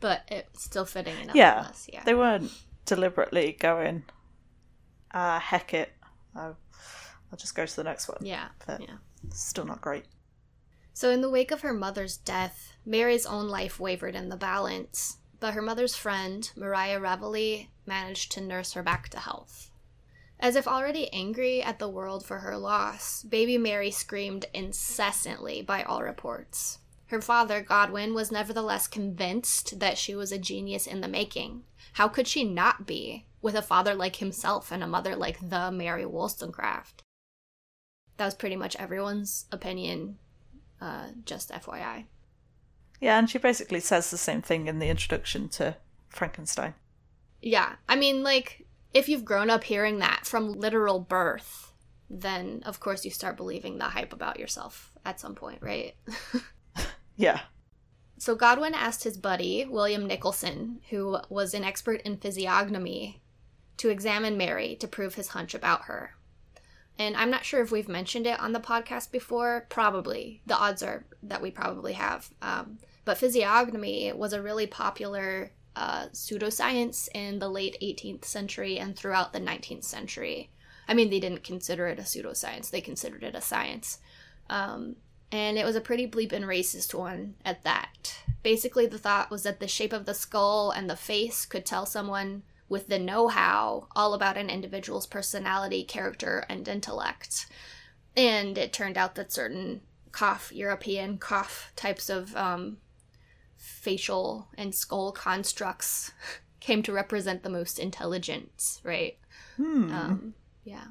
but 0.05 0.21
it's 0.27 0.63
still 0.63 0.85
fitting 0.85 1.19
enough. 1.19 1.35
Yeah, 1.35 1.67
yeah. 1.91 2.03
They 2.03 2.13
weren't 2.13 2.51
deliberately 2.85 3.57
going, 3.59 4.03
uh, 5.11 5.39
heck 5.39 5.73
it. 5.73 5.93
I'll, 6.35 6.55
I'll 7.31 7.37
just 7.39 7.55
go 7.55 7.65
to 7.65 7.75
the 7.75 7.83
next 7.83 8.07
one. 8.07 8.19
Yeah, 8.21 8.49
But 8.67 8.81
yeah. 8.81 8.97
still 9.33 9.65
not 9.65 9.81
great. 9.81 10.05
So, 10.93 11.09
in 11.09 11.21
the 11.21 11.29
wake 11.31 11.49
of 11.49 11.61
her 11.61 11.73
mother's 11.73 12.17
death, 12.17 12.73
Mary's 12.85 13.25
own 13.25 13.47
life 13.47 13.79
wavered 13.79 14.13
in 14.13 14.29
the 14.29 14.37
balance, 14.37 15.17
but 15.39 15.55
her 15.55 15.61
mother's 15.63 15.95
friend, 15.95 16.51
Mariah 16.55 16.99
Reveley, 16.99 17.69
managed 17.87 18.31
to 18.33 18.41
nurse 18.41 18.73
her 18.73 18.83
back 18.83 19.09
to 19.09 19.17
health. 19.17 19.71
As 20.39 20.55
if 20.55 20.67
already 20.67 21.11
angry 21.11 21.63
at 21.63 21.79
the 21.79 21.89
world 21.89 22.23
for 22.23 22.41
her 22.41 22.55
loss, 22.59 23.23
baby 23.23 23.57
Mary 23.57 23.89
screamed 23.89 24.45
incessantly 24.53 25.63
by 25.63 25.81
all 25.81 26.03
reports. 26.03 26.77
Her 27.07 27.21
father, 27.21 27.61
Godwin, 27.61 28.13
was 28.13 28.31
nevertheless 28.31 28.87
convinced 28.87 29.79
that 29.79 29.97
she 29.97 30.15
was 30.15 30.31
a 30.31 30.39
genius 30.39 30.87
in 30.87 31.01
the 31.01 31.07
making. 31.07 31.63
How 31.93 32.07
could 32.07 32.27
she 32.27 32.43
not 32.43 32.87
be, 32.87 33.27
with 33.41 33.55
a 33.55 33.61
father 33.61 33.93
like 33.93 34.15
himself 34.15 34.71
and 34.71 34.83
a 34.83 34.87
mother 34.87 35.15
like 35.15 35.49
the 35.49 35.71
Mary 35.71 36.05
Wollstonecraft? 36.05 37.03
That 38.17 38.25
was 38.25 38.33
pretty 38.33 38.55
much 38.55 38.75
everyone's 38.77 39.45
opinion, 39.51 40.17
uh, 40.81 41.09
just 41.25 41.51
FYI. 41.51 42.05
Yeah, 42.99 43.19
and 43.19 43.29
she 43.29 43.37
basically 43.37 43.81
says 43.81 44.09
the 44.09 44.17
same 44.17 44.41
thing 44.41 44.67
in 44.67 44.79
the 44.79 44.87
introduction 44.87 45.49
to 45.49 45.77
Frankenstein. 46.09 46.73
Yeah, 47.41 47.75
I 47.87 47.95
mean, 47.95 48.23
like, 48.23 48.65
if 48.93 49.07
you've 49.09 49.25
grown 49.25 49.49
up 49.49 49.63
hearing 49.65 49.99
that 49.99 50.25
from 50.25 50.53
literal 50.53 50.99
birth, 50.99 51.73
then 52.09 52.63
of 52.65 52.79
course 52.79 53.05
you 53.05 53.11
start 53.11 53.37
believing 53.37 53.77
the 53.77 53.85
hype 53.85 54.13
about 54.13 54.39
yourself 54.39 54.91
at 55.05 55.19
some 55.19 55.35
point, 55.35 55.59
right? 55.61 55.95
Yeah. 57.15 57.41
So 58.17 58.35
Godwin 58.35 58.73
asked 58.73 59.03
his 59.03 59.17
buddy, 59.17 59.65
William 59.65 60.07
Nicholson, 60.07 60.79
who 60.89 61.17
was 61.29 61.53
an 61.53 61.63
expert 61.63 62.01
in 62.01 62.17
physiognomy, 62.17 63.21
to 63.77 63.89
examine 63.89 64.37
Mary 64.37 64.75
to 64.77 64.87
prove 64.87 65.15
his 65.15 65.29
hunch 65.29 65.53
about 65.53 65.83
her. 65.85 66.15
And 66.97 67.17
I'm 67.17 67.29
not 67.29 67.43
sure 67.43 67.61
if 67.61 67.71
we've 67.71 67.89
mentioned 67.89 68.25
it 68.25 68.39
on 68.39 68.53
the 68.53 68.59
podcast 68.59 69.11
before. 69.11 69.65
Probably. 69.69 70.41
The 70.45 70.57
odds 70.57 70.81
are 70.81 71.05
that 71.23 71.41
we 71.41 71.51
probably 71.51 71.93
have. 71.93 72.29
Um, 72.41 72.79
but 73.03 73.17
physiognomy 73.17 74.13
was 74.13 74.31
a 74.31 74.41
really 74.41 74.65
popular 74.65 75.51
uh, 75.75 76.07
pseudoscience 76.13 77.09
in 77.13 77.39
the 77.39 77.49
late 77.49 77.77
18th 77.81 78.23
century 78.23 78.79
and 78.79 78.95
throughout 78.95 79.33
the 79.33 79.41
19th 79.41 79.83
century. 79.83 80.49
I 80.87 80.93
mean, 80.93 81.09
they 81.09 81.19
didn't 81.19 81.43
consider 81.43 81.87
it 81.87 81.99
a 81.99 82.03
pseudoscience, 82.03 82.69
they 82.69 82.81
considered 82.81 83.23
it 83.23 83.35
a 83.35 83.41
science. 83.41 83.99
Um, 84.49 84.95
and 85.31 85.57
it 85.57 85.65
was 85.65 85.75
a 85.75 85.81
pretty 85.81 86.07
bleeping 86.07 86.43
racist 86.43 86.93
one 86.93 87.35
at 87.43 87.63
that. 87.63 88.19
Basically, 88.43 88.85
the 88.85 88.97
thought 88.97 89.31
was 89.31 89.43
that 89.43 89.59
the 89.59 89.67
shape 89.67 89.93
of 89.93 90.05
the 90.05 90.13
skull 90.13 90.71
and 90.71 90.89
the 90.89 90.95
face 90.95 91.45
could 91.45 91.65
tell 91.65 91.85
someone 91.85 92.43
with 92.69 92.87
the 92.87 92.99
know 92.99 93.27
how 93.27 93.87
all 93.95 94.13
about 94.13 94.37
an 94.37 94.49
individual's 94.49 95.07
personality, 95.07 95.83
character, 95.83 96.45
and 96.49 96.67
intellect. 96.67 97.47
And 98.15 98.57
it 98.57 98.73
turned 98.73 98.97
out 98.97 99.15
that 99.15 99.31
certain 99.31 99.81
cough, 100.11 100.51
European 100.53 101.17
cough 101.17 101.71
types 101.75 102.09
of 102.09 102.35
um, 102.35 102.77
facial 103.57 104.47
and 104.57 104.73
skull 104.73 105.11
constructs 105.11 106.11
came 106.59 106.81
to 106.83 106.93
represent 106.93 107.43
the 107.43 107.49
most 107.49 107.77
intelligent, 107.77 108.79
right? 108.83 109.17
Hmm. 109.57 109.91
Um, 109.91 110.33
yeah. 110.63 110.85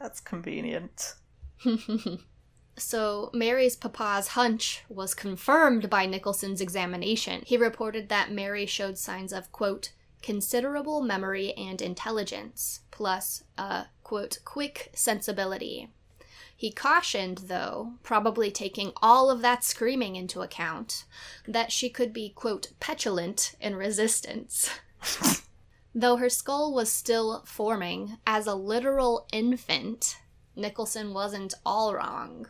That's 0.00 0.20
convenient. 0.20 1.14
So, 2.76 3.30
Mary's 3.32 3.76
papa's 3.76 4.28
hunch 4.28 4.82
was 4.88 5.14
confirmed 5.14 5.88
by 5.88 6.06
Nicholson's 6.06 6.60
examination. 6.60 7.42
He 7.46 7.56
reported 7.56 8.08
that 8.08 8.32
Mary 8.32 8.66
showed 8.66 8.98
signs 8.98 9.32
of, 9.32 9.52
quote, 9.52 9.92
considerable 10.22 11.00
memory 11.00 11.52
and 11.52 11.80
intelligence, 11.80 12.80
plus 12.90 13.44
a, 13.56 13.86
quote, 14.02 14.38
quick 14.44 14.90
sensibility. 14.94 15.88
He 16.56 16.72
cautioned, 16.72 17.42
though, 17.46 17.94
probably 18.02 18.50
taking 18.50 18.92
all 19.02 19.30
of 19.30 19.42
that 19.42 19.64
screaming 19.64 20.16
into 20.16 20.40
account, 20.40 21.04
that 21.46 21.70
she 21.70 21.90
could 21.90 22.12
be, 22.12 22.30
quote, 22.30 22.72
petulant 22.80 23.54
in 23.60 23.76
resistance. 23.76 24.70
Though 25.94 26.16
her 26.16 26.28
skull 26.28 26.72
was 26.72 26.90
still 26.90 27.44
forming 27.46 28.18
as 28.26 28.46
a 28.46 28.54
literal 28.54 29.28
infant, 29.32 30.16
Nicholson 30.56 31.12
wasn't 31.12 31.54
all 31.64 31.94
wrong. 31.94 32.46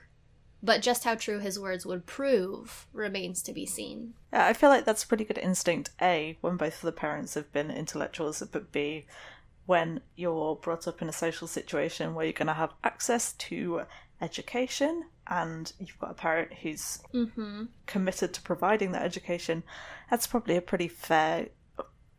But 0.64 0.80
just 0.80 1.04
how 1.04 1.14
true 1.14 1.40
his 1.40 1.58
words 1.58 1.84
would 1.84 2.06
prove 2.06 2.86
remains 2.94 3.42
to 3.42 3.52
be 3.52 3.66
seen. 3.66 4.14
Yeah, 4.32 4.46
I 4.46 4.54
feel 4.54 4.70
like 4.70 4.86
that's 4.86 5.04
a 5.04 5.06
pretty 5.06 5.24
good 5.24 5.36
instinct. 5.36 5.90
A, 6.00 6.38
when 6.40 6.56
both 6.56 6.76
of 6.76 6.80
the 6.82 6.92
parents 6.92 7.34
have 7.34 7.52
been 7.52 7.70
intellectuals, 7.70 8.42
but 8.50 8.72
B, 8.72 9.04
when 9.66 10.00
you're 10.16 10.56
brought 10.56 10.88
up 10.88 11.02
in 11.02 11.08
a 11.10 11.12
social 11.12 11.46
situation 11.46 12.14
where 12.14 12.24
you're 12.24 12.32
going 12.32 12.46
to 12.46 12.54
have 12.54 12.72
access 12.82 13.34
to 13.34 13.82
education 14.22 15.04
and 15.26 15.72
you've 15.78 15.98
got 15.98 16.12
a 16.12 16.14
parent 16.14 16.54
who's 16.62 16.98
Mm-hmm. 17.12 17.64
committed 17.86 18.32
to 18.32 18.40
providing 18.40 18.92
that 18.92 19.02
education, 19.02 19.64
that's 20.10 20.26
probably 20.26 20.56
a 20.56 20.62
pretty 20.62 20.88
fair, 20.88 21.48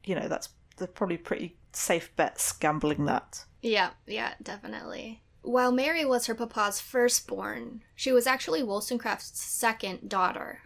you 0.04 0.14
know, 0.14 0.28
that's 0.28 0.50
the 0.78 0.88
probably 0.88 1.18
pretty 1.18 1.56
safe 1.74 2.16
bets 2.16 2.52
gambling 2.52 3.06
that. 3.06 3.44
Yeah, 3.64 3.90
yeah, 4.06 4.34
definitely. 4.44 5.24
While 5.46 5.72
Mary 5.72 6.04
was 6.04 6.26
her 6.26 6.34
papa's 6.34 6.82
firstborn, 6.82 7.84
she 7.96 8.12
was 8.12 8.26
actually 8.26 8.64
Wollstonecraft's 8.64 9.40
second 9.40 10.10
daughter. 10.10 10.62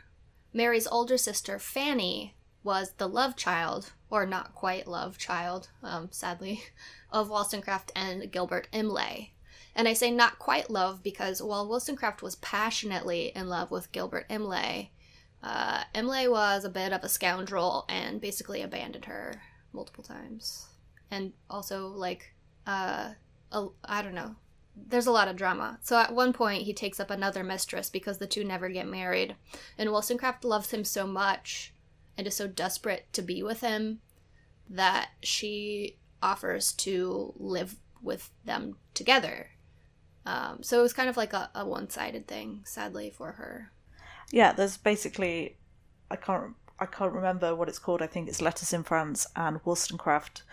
Mary's 0.54 0.88
older 0.88 1.18
sister, 1.18 1.60
Fanny, 1.60 2.38
was 2.64 2.94
the 2.94 3.10
love 3.10 3.36
child, 3.36 3.92
or 4.10 4.26
not 4.26 4.56
quite 4.56 4.88
love 4.88 5.18
child, 5.18 5.68
um, 5.84 6.08
sadly, 6.12 6.64
of 7.12 7.30
Wollstonecraft 7.30 7.92
and 7.94 8.32
Gilbert 8.32 8.70
Imlay. 8.72 9.34
And 9.76 9.86
I 9.86 9.92
say 9.92 10.12
not 10.12 10.40
quite 10.40 10.70
love 10.70 11.04
because 11.04 11.44
while 11.44 11.68
Wollstonecraft 11.68 12.22
was 12.22 12.38
passionately 12.38 13.34
in 13.36 13.50
love 13.50 13.72
with 13.72 13.92
Gilbert 13.92 14.28
Imlay, 14.30 14.92
uh, 15.44 15.84
Imlay 15.94 16.30
was 16.30 16.64
a 16.64 16.70
bit 16.70 16.94
of 16.94 17.04
a 17.04 17.10
scoundrel 17.10 17.84
and 17.90 18.22
basically 18.22 18.62
abandoned 18.62 19.06
her 19.06 19.42
multiple 19.74 20.06
times. 20.06 20.70
And 21.12 21.34
also, 21.50 21.88
like, 21.88 22.34
uh, 22.66 23.16
a, 23.52 23.68
I 23.84 24.02
don't 24.02 24.16
know. 24.16 24.38
There's 24.88 25.08
a 25.08 25.12
lot 25.12 25.28
of 25.28 25.36
drama. 25.36 25.80
So 25.82 25.98
at 25.98 26.14
one 26.14 26.34
point, 26.34 26.64
he 26.64 26.74
takes 26.74 27.00
up 27.00 27.10
another 27.10 27.44
mistress 27.44 27.90
because 27.90 28.18
the 28.18 28.28
two 28.28 28.44
never 28.44 28.70
get 28.70 28.88
married. 28.88 29.36
And 29.78 29.90
Wollstonecraft 29.92 30.44
loves 30.44 30.72
him 30.72 30.84
so 30.84 31.06
much 31.06 31.74
and 32.18 32.28
is 32.28 32.36
so 32.36 32.48
desperate 32.48 33.06
to 33.14 33.22
be 33.22 33.44
with 33.44 33.62
him 33.62 34.00
that 34.70 35.10
she 35.22 35.98
offers 36.22 36.74
to 36.74 37.34
live 37.38 37.76
with 38.02 38.30
them 38.46 38.76
together. 38.94 39.52
Um, 40.26 40.62
so 40.62 40.80
it 40.80 40.84
was 40.84 40.94
kind 40.94 41.10
of 41.10 41.18
like 41.18 41.34
a, 41.34 41.50
a 41.56 41.66
one 41.66 41.90
sided 41.90 42.28
thing, 42.28 42.62
sadly, 42.66 43.10
for 43.10 43.34
her. 43.34 43.72
Yeah, 44.32 44.54
there's 44.54 44.78
basically 44.78 45.58
I 46.12 46.16
can't 46.16 46.56
I 46.80 46.86
can't 46.86 47.14
remember 47.14 47.56
what 47.56 47.68
it's 47.68 47.80
called. 47.80 48.02
I 48.02 48.08
think 48.08 48.28
it's 48.28 48.42
Letters 48.42 48.74
in 48.74 48.84
France 48.84 49.28
and 49.36 49.60
Wollstonecraft 49.66 50.44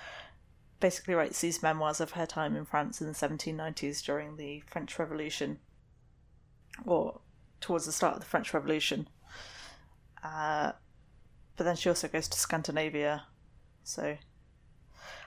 basically 0.81 1.15
writes 1.15 1.41
these 1.41 1.63
memoirs 1.63 2.01
of 2.01 2.13
her 2.13 2.27
time 2.27 2.57
in 2.57 2.65
France 2.65 3.01
in 3.01 3.07
the 3.07 3.13
1790s 3.15 4.05
during 4.05 4.37
the 4.37 4.63
French 4.67 4.99
Revolution, 4.99 5.59
or 6.85 7.21
towards 7.61 7.87
the 7.87 7.93
start 7.93 8.15
of 8.15 8.21
the 8.21 8.27
French 8.27 8.53
Revolution. 8.53 9.09
Uh, 10.23 10.73
but 11.57 11.65
then 11.65 11.77
she 11.77 11.89
also 11.89 12.09
goes 12.09 12.29
to 12.29 12.39
Scandinavia, 12.39 13.25
so 13.83 14.17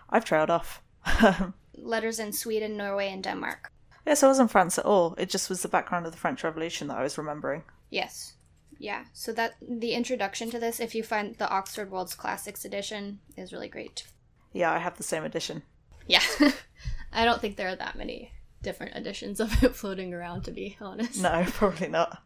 I've 0.10 0.26
trailed 0.26 0.50
off. 0.50 0.82
Letters 1.76 2.20
in 2.20 2.34
Sweden, 2.34 2.78
Norway, 2.78 3.12
and 3.12 3.24
Denmark. 3.24 3.72
yes, 4.06 4.22
I 4.22 4.28
wasn't 4.28 4.52
France 4.52 4.78
at 4.78 4.86
all. 4.86 5.16
It 5.18 5.30
just 5.30 5.50
was 5.50 5.62
the 5.62 5.68
background 5.70 6.06
of 6.06 6.12
the 6.12 6.18
French 6.18 6.44
Revolution 6.44 6.88
that 6.90 6.98
I 6.98 7.04
was 7.04 7.18
remembering. 7.18 7.64
Yes. 7.90 8.34
Yeah. 8.78 9.06
So 9.14 9.32
that 9.34 9.56
the 9.62 9.94
introduction 9.94 10.50
to 10.52 10.60
this, 10.60 10.80
if 10.80 10.94
you 10.94 11.04
find 11.04 11.36
the 11.36 11.50
Oxford 11.50 11.92
World's 11.92 12.16
Classics 12.16 12.66
edition, 12.66 13.20
is 13.38 13.54
really 13.54 13.70
great. 13.70 14.06
Yeah, 14.54 14.72
I 14.72 14.80
have 14.80 14.98
the 14.98 15.04
same 15.04 15.24
edition. 15.24 15.64
Yeah. 16.08 16.24
I 17.14 17.26
don't 17.26 17.40
think 17.42 17.56
there 17.56 17.70
are 17.70 17.76
that 17.76 17.98
many 17.98 18.32
different 18.62 18.96
editions 18.96 19.40
of 19.40 19.64
it 19.64 19.76
floating 19.76 20.14
around 20.14 20.44
to 20.44 20.52
be 20.52 20.78
honest. 20.82 21.22
No, 21.22 21.46
probably 21.50 21.88
not. 21.88 22.22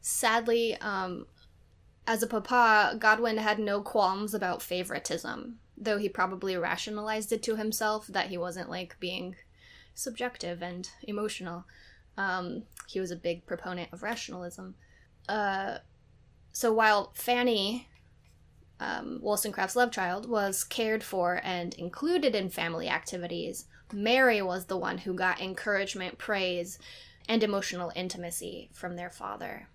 Sadly, 0.00 0.76
um 0.80 1.26
As 2.06 2.22
a 2.22 2.26
papa, 2.26 2.96
Godwin 2.98 3.36
had 3.38 3.58
no 3.58 3.80
qualms 3.82 4.34
about 4.34 4.62
favoritism, 4.62 5.58
though 5.76 5.98
he 5.98 6.08
probably 6.08 6.56
rationalized 6.56 7.32
it 7.32 7.42
to 7.44 7.56
himself 7.56 8.06
that 8.08 8.28
he 8.28 8.38
wasn't 8.38 8.70
like 8.70 8.98
being 9.00 9.36
subjective 9.94 10.62
and 10.62 10.88
emotional. 11.02 11.64
Um, 12.16 12.64
he 12.88 13.00
was 13.00 13.10
a 13.10 13.16
big 13.16 13.46
proponent 13.46 13.92
of 13.92 14.02
rationalism. 14.02 14.74
Uh, 15.28 15.78
so 16.52 16.72
while 16.72 17.12
Fanny, 17.14 17.88
um, 18.80 19.18
Wollstonecraft's 19.22 19.76
love 19.76 19.92
child, 19.92 20.28
was 20.28 20.64
cared 20.64 21.04
for 21.04 21.40
and 21.44 21.74
included 21.74 22.34
in 22.34 22.48
family 22.48 22.88
activities, 22.88 23.66
Mary 23.92 24.40
was 24.40 24.66
the 24.66 24.76
one 24.76 24.98
who 24.98 25.14
got 25.14 25.40
encouragement, 25.40 26.18
praise, 26.18 26.78
and 27.28 27.42
emotional 27.42 27.92
intimacy 27.94 28.70
from 28.72 28.96
their 28.96 29.10
father. 29.10 29.68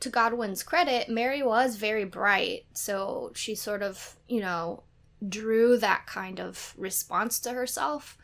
To 0.00 0.10
Godwin's 0.10 0.62
credit, 0.62 1.08
Mary 1.08 1.42
was 1.42 1.76
very 1.76 2.04
bright, 2.04 2.66
so 2.72 3.32
she 3.34 3.54
sort 3.54 3.82
of, 3.82 4.16
you 4.28 4.40
know, 4.40 4.82
drew 5.26 5.78
that 5.78 6.06
kind 6.06 6.40
of 6.40 6.74
response 6.76 7.38
to 7.40 7.52
herself. 7.52 8.18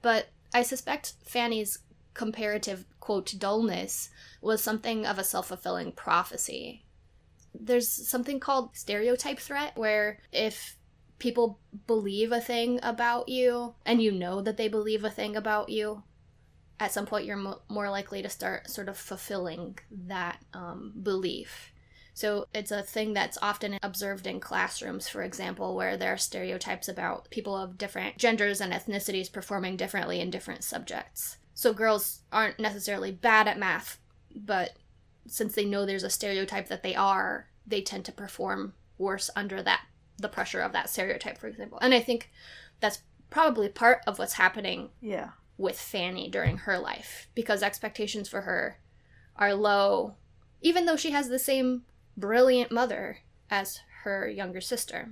But 0.00 0.28
I 0.54 0.62
suspect 0.62 1.14
Fanny's 1.24 1.80
comparative, 2.14 2.84
quote, 3.00 3.34
dullness 3.38 4.10
was 4.40 4.62
something 4.62 5.04
of 5.04 5.18
a 5.18 5.24
self 5.24 5.48
fulfilling 5.48 5.92
prophecy. 5.92 6.84
There's 7.54 7.88
something 7.88 8.40
called 8.40 8.76
stereotype 8.76 9.38
threat, 9.38 9.76
where 9.76 10.20
if 10.32 10.76
people 11.18 11.58
believe 11.86 12.32
a 12.32 12.40
thing 12.40 12.78
about 12.82 13.28
you 13.28 13.74
and 13.84 14.00
you 14.00 14.12
know 14.12 14.40
that 14.40 14.56
they 14.56 14.68
believe 14.68 15.04
a 15.04 15.10
thing 15.10 15.36
about 15.36 15.68
you, 15.68 16.02
at 16.80 16.92
some 16.92 17.06
point 17.06 17.24
you're 17.24 17.36
mo- 17.36 17.62
more 17.68 17.90
likely 17.90 18.22
to 18.22 18.28
start 18.28 18.70
sort 18.70 18.88
of 18.88 18.96
fulfilling 18.96 19.78
that 19.90 20.38
um, 20.54 20.92
belief. 21.02 21.72
So 22.14 22.46
it's 22.52 22.72
a 22.72 22.82
thing 22.82 23.14
that's 23.14 23.38
often 23.40 23.78
observed 23.80 24.26
in 24.26 24.40
classrooms, 24.40 25.08
for 25.08 25.22
example, 25.22 25.76
where 25.76 25.96
there 25.96 26.12
are 26.12 26.18
stereotypes 26.18 26.88
about 26.88 27.30
people 27.30 27.56
of 27.56 27.78
different 27.78 28.18
genders 28.18 28.60
and 28.60 28.72
ethnicities 28.72 29.32
performing 29.32 29.76
differently 29.76 30.20
in 30.20 30.30
different 30.30 30.64
subjects. 30.64 31.38
So 31.54 31.72
girls 31.72 32.22
aren't 32.32 32.58
necessarily 32.58 33.12
bad 33.12 33.46
at 33.46 33.58
math, 33.58 34.00
but 34.34 34.76
since 35.28 35.54
they 35.54 35.64
know 35.64 35.84
there's 35.86 36.02
a 36.04 36.10
stereotype 36.10 36.68
that 36.68 36.82
they 36.82 36.94
are, 36.94 37.48
they 37.66 37.80
tend 37.82 38.04
to 38.06 38.12
perform 38.12 38.74
worse 38.96 39.30
under 39.36 39.62
that 39.62 39.82
the 40.18 40.28
pressure 40.28 40.60
of 40.60 40.72
that 40.72 40.90
stereotype, 40.90 41.38
for 41.38 41.46
example. 41.46 41.78
And 41.80 41.94
I 41.94 42.00
think 42.00 42.30
that's 42.80 43.02
probably 43.30 43.68
part 43.68 44.00
of 44.06 44.18
what's 44.18 44.32
happening 44.34 44.90
Yeah. 45.00 45.30
with 45.56 45.78
Fanny 45.78 46.28
during 46.28 46.58
her 46.58 46.78
life 46.78 47.28
because 47.34 47.62
expectations 47.62 48.28
for 48.28 48.40
her 48.42 48.78
are 49.36 49.54
low, 49.54 50.16
even 50.60 50.86
though 50.86 50.96
she 50.96 51.12
has 51.12 51.28
the 51.28 51.38
same 51.38 51.84
brilliant 52.16 52.72
mother 52.72 53.18
as 53.48 53.80
her 54.02 54.28
younger 54.28 54.60
sister. 54.60 55.10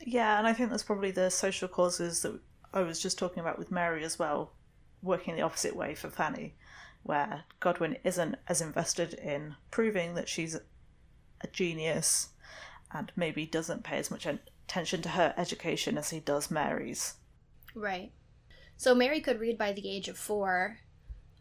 Yeah, 0.00 0.38
and 0.38 0.46
I 0.46 0.52
think 0.52 0.70
that's 0.70 0.82
probably 0.82 1.12
the 1.12 1.30
social 1.30 1.68
causes 1.68 2.22
that 2.22 2.40
I 2.74 2.80
was 2.82 3.00
just 3.00 3.18
talking 3.18 3.40
about 3.40 3.58
with 3.58 3.70
Mary 3.70 4.04
as 4.04 4.18
well, 4.18 4.52
working 5.02 5.36
the 5.36 5.42
opposite 5.42 5.76
way 5.76 5.94
for 5.94 6.10
Fanny, 6.10 6.54
where 7.06 7.44
Godwin 7.60 7.96
isn't 8.04 8.36
as 8.48 8.60
invested 8.60 9.14
in 9.14 9.56
proving 9.70 10.14
that 10.14 10.28
she's 10.28 10.56
a 11.40 11.46
genius 11.52 12.30
and 12.92 13.12
maybe 13.16 13.46
doesn't 13.46 13.84
pay 13.84 13.98
as 13.98 14.10
much 14.10 14.26
attention 14.26 15.02
to 15.02 15.10
her 15.10 15.34
education 15.36 15.98
as 15.98 16.10
he 16.10 16.20
does 16.20 16.50
Mary's. 16.50 17.14
Right. 17.74 18.12
So 18.76 18.94
Mary 18.94 19.20
could 19.20 19.40
read 19.40 19.58
by 19.58 19.72
the 19.72 19.88
age 19.88 20.08
of 20.08 20.18
four. 20.18 20.78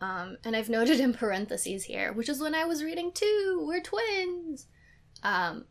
Um, 0.02 0.38
and 0.44 0.56
I've 0.56 0.70
noted 0.70 1.00
in 1.00 1.14
parentheses 1.14 1.86
here, 1.86 2.12
which 2.14 2.30
is 2.30 2.42
when 2.42 2.54
I 2.54 2.66
was 2.66 2.84
reading 2.84 3.12
too. 3.12 3.64
We're 3.66 3.82
twins. 3.82 4.68
Um, 5.24 5.66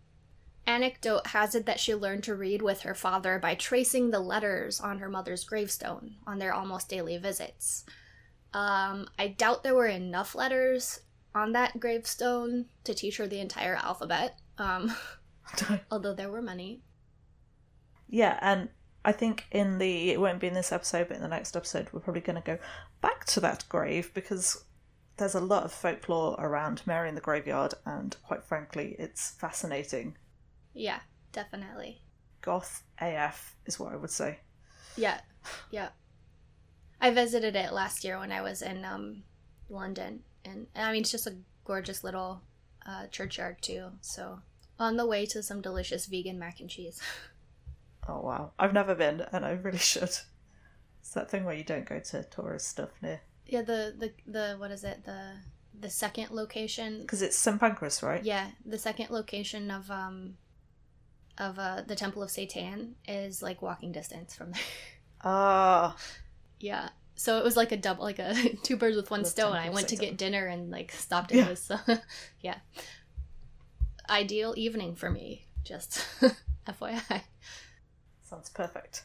anecdote 0.67 1.29
has 1.29 1.55
it 1.55 1.67
that 1.67 1.81
she 1.81 1.95
learned 1.95 2.25
to 2.25 2.35
read 2.35 2.63
with 2.63 2.81
her 2.81 2.95
father 2.95 3.39
by 3.39 3.55
tracing 3.55 4.11
the 4.11 4.21
letters 4.21 4.81
on 4.81 4.99
her 4.99 5.09
mother's 5.09 5.45
gravestone 5.45 6.17
on 6.27 6.39
their 6.39 6.55
almost 6.55 6.89
daily 6.89 7.19
visits. 7.19 7.85
Um, 8.55 9.09
I 9.19 9.29
doubt 9.29 9.63
there 9.63 9.75
were 9.75 9.89
enough 9.89 10.35
letters 10.35 11.01
on 11.35 11.53
that 11.53 11.81
gravestone 11.81 12.67
to 12.85 12.95
teach 12.95 13.17
her 13.17 13.27
the 13.27 13.41
entire 13.41 13.75
alphabet, 13.75 14.39
um, 14.59 14.95
although 15.91 16.15
there 16.15 16.31
were 16.31 16.41
many. 16.41 16.81
Yeah, 18.09 18.39
and 18.41 18.69
I 19.05 19.11
think 19.13 19.47
in 19.51 19.79
the 19.79 20.11
it 20.11 20.21
won't 20.21 20.39
be 20.39 20.47
in 20.47 20.55
this 20.55 20.71
episode, 20.71 21.09
but 21.09 21.17
in 21.17 21.23
the 21.23 21.29
next 21.29 21.57
episode, 21.57 21.89
we're 21.93 22.01
probably 22.01 22.21
going 22.21 22.41
to 22.41 22.43
go 22.43 22.59
back 23.03 23.25
to 23.27 23.41
that 23.41 23.65
grave 23.69 24.15
because 24.15 24.65
there's 25.17 25.35
a 25.35 25.41
lot 25.41 25.65
of 25.65 25.73
folklore 25.73 26.37
around 26.39 26.83
Mary 26.87 27.09
in 27.09 27.17
the 27.17 27.21
graveyard, 27.21 27.75
and 27.85 28.17
quite 28.25 28.45
frankly, 28.45 28.95
it's 28.99 29.33
fascinating. 29.33 30.17
Yeah, 30.75 31.01
definitely. 31.33 32.03
Goth 32.41 32.85
AF 33.01 33.57
is 33.67 33.81
what 33.81 33.93
I 33.93 33.97
would 33.97 34.11
say. 34.11 34.39
Yeah, 34.97 35.21
yeah. 35.71 35.89
I 37.01 37.11
visited 37.11 37.57
it 37.57 37.73
last 37.73 38.05
year 38.05 38.19
when 38.19 38.33
I 38.33 38.41
was 38.43 38.63
in 38.63 38.85
um, 38.85 39.23
London, 39.69 40.21
and, 40.45 40.67
and 40.75 40.87
I 40.87 40.93
mean 40.93 41.03
it's 41.03 41.11
just 41.11 41.27
a 41.27 41.37
gorgeous 41.65 42.05
little 42.05 42.43
uh, 42.87 43.07
churchyard 43.09 43.63
too. 43.63 43.93
So 44.01 44.41
on 44.79 44.97
the 44.97 45.07
way 45.07 45.27
to 45.27 45.43
some 45.43 45.61
delicious 45.61 46.07
vegan 46.07 46.39
mac 46.39 46.61
and 46.61 46.71
cheese. 46.71 47.01
Oh 48.07 48.21
wow, 48.21 48.51
I've 48.59 48.75
never 48.75 48.95
been, 48.95 49.25
and 49.33 49.47
I 49.47 49.53
really 49.53 49.79
should. 49.79 50.03
It's 50.03 51.11
that 51.15 51.31
thing 51.31 51.45
where 51.45 51.55
you 51.55 51.65
don't 51.65 51.89
go 51.89 51.99
to 52.01 52.23
tourist 52.25 52.69
stuff 52.69 52.91
near 53.01 53.23
yeah, 53.47 53.63
the 53.63 53.95
the 53.99 54.13
the 54.31 54.57
what 54.59 54.71
is 54.71 54.85
it 54.85 55.05
the 55.05 55.33
the 55.79 55.91
second 55.91 56.31
location? 56.31 57.01
because 57.01 57.23
it's 57.23 57.37
St 57.37 57.61
Pancras, 57.61 58.03
right? 58.03 58.23
Yeah, 58.25 58.51
the 58.65 58.79
second 58.79 59.11
location 59.11 59.71
of 59.71 59.91
um 59.91 60.37
of 61.39 61.59
uh 61.59 61.83
the 61.87 61.97
Temple 61.97 62.23
of 62.23 62.31
Seitan 62.31 62.93
is 63.07 63.43
like 63.43 63.61
walking 63.63 63.93
distance 63.93 64.35
from 64.35 64.53
there. 64.53 64.63
Ah, 65.27 65.97
yeah. 66.61 66.89
So 67.17 67.39
it 67.39 67.45
was 67.45 67.57
like 67.57 67.71
a 67.73 67.77
double, 67.77 68.03
like 68.05 68.19
a 68.19 68.35
two 68.63 68.77
birds 68.77 68.97
with 68.97 69.11
one 69.11 69.25
stone. 69.25 69.55
I 69.55 69.71
went 69.71 69.89
to 69.89 69.97
get 69.97 70.17
dinner 70.17 70.47
and 70.47 70.71
like 70.71 70.91
stopped 70.93 71.31
in 71.33 71.39
Yeah. 71.39 71.45
this. 71.45 71.71
yeah. 72.41 72.57
Ideal 74.09 74.55
evening 74.57 74.95
for 74.97 75.11
me. 75.11 75.47
Just 75.63 76.05
FYI. 76.69 77.23
sounds 78.23 78.51
perfect. 78.51 79.05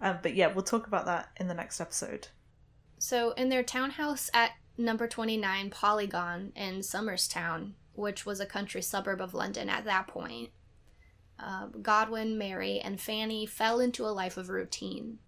Um, 0.00 0.18
but 0.22 0.34
yeah, 0.34 0.48
we'll 0.52 0.62
talk 0.64 0.86
about 0.86 1.06
that 1.06 1.30
in 1.38 1.48
the 1.48 1.54
next 1.54 1.80
episode. 1.80 2.28
So 2.98 3.32
in 3.32 3.48
their 3.48 3.62
townhouse 3.62 4.30
at 4.34 4.50
number 4.78 5.08
29 5.08 5.70
Polygon 5.70 6.52
in 6.54 6.82
Somers 6.82 7.26
Town, 7.26 7.74
which 7.94 8.24
was 8.26 8.40
a 8.40 8.46
country 8.46 8.82
suburb 8.82 9.20
of 9.20 9.34
London 9.34 9.68
at 9.68 9.84
that 9.84 10.06
point, 10.06 10.50
uh, 11.38 11.66
Godwin, 11.80 12.38
Mary, 12.38 12.78
and 12.78 13.00
Fanny 13.00 13.46
fell 13.46 13.80
into 13.80 14.04
a 14.04 14.08
life 14.12 14.36
of 14.36 14.48
routine. 14.48 15.18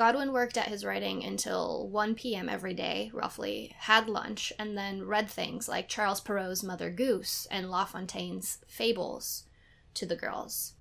Godwin 0.00 0.32
worked 0.32 0.56
at 0.56 0.68
his 0.68 0.82
writing 0.82 1.22
until 1.22 1.86
1 1.88 2.14
p.m. 2.14 2.48
every 2.48 2.72
day, 2.72 3.10
roughly, 3.12 3.74
had 3.80 4.08
lunch, 4.08 4.50
and 4.58 4.74
then 4.74 5.04
read 5.04 5.28
things 5.28 5.68
like 5.68 5.90
Charles 5.90 6.22
Perrault's 6.22 6.62
Mother 6.62 6.90
Goose 6.90 7.46
and 7.50 7.70
La 7.70 7.84
Fontaine's 7.84 8.64
Fables 8.66 9.44
to 9.92 10.06
the 10.06 10.16
girls. 10.16 10.72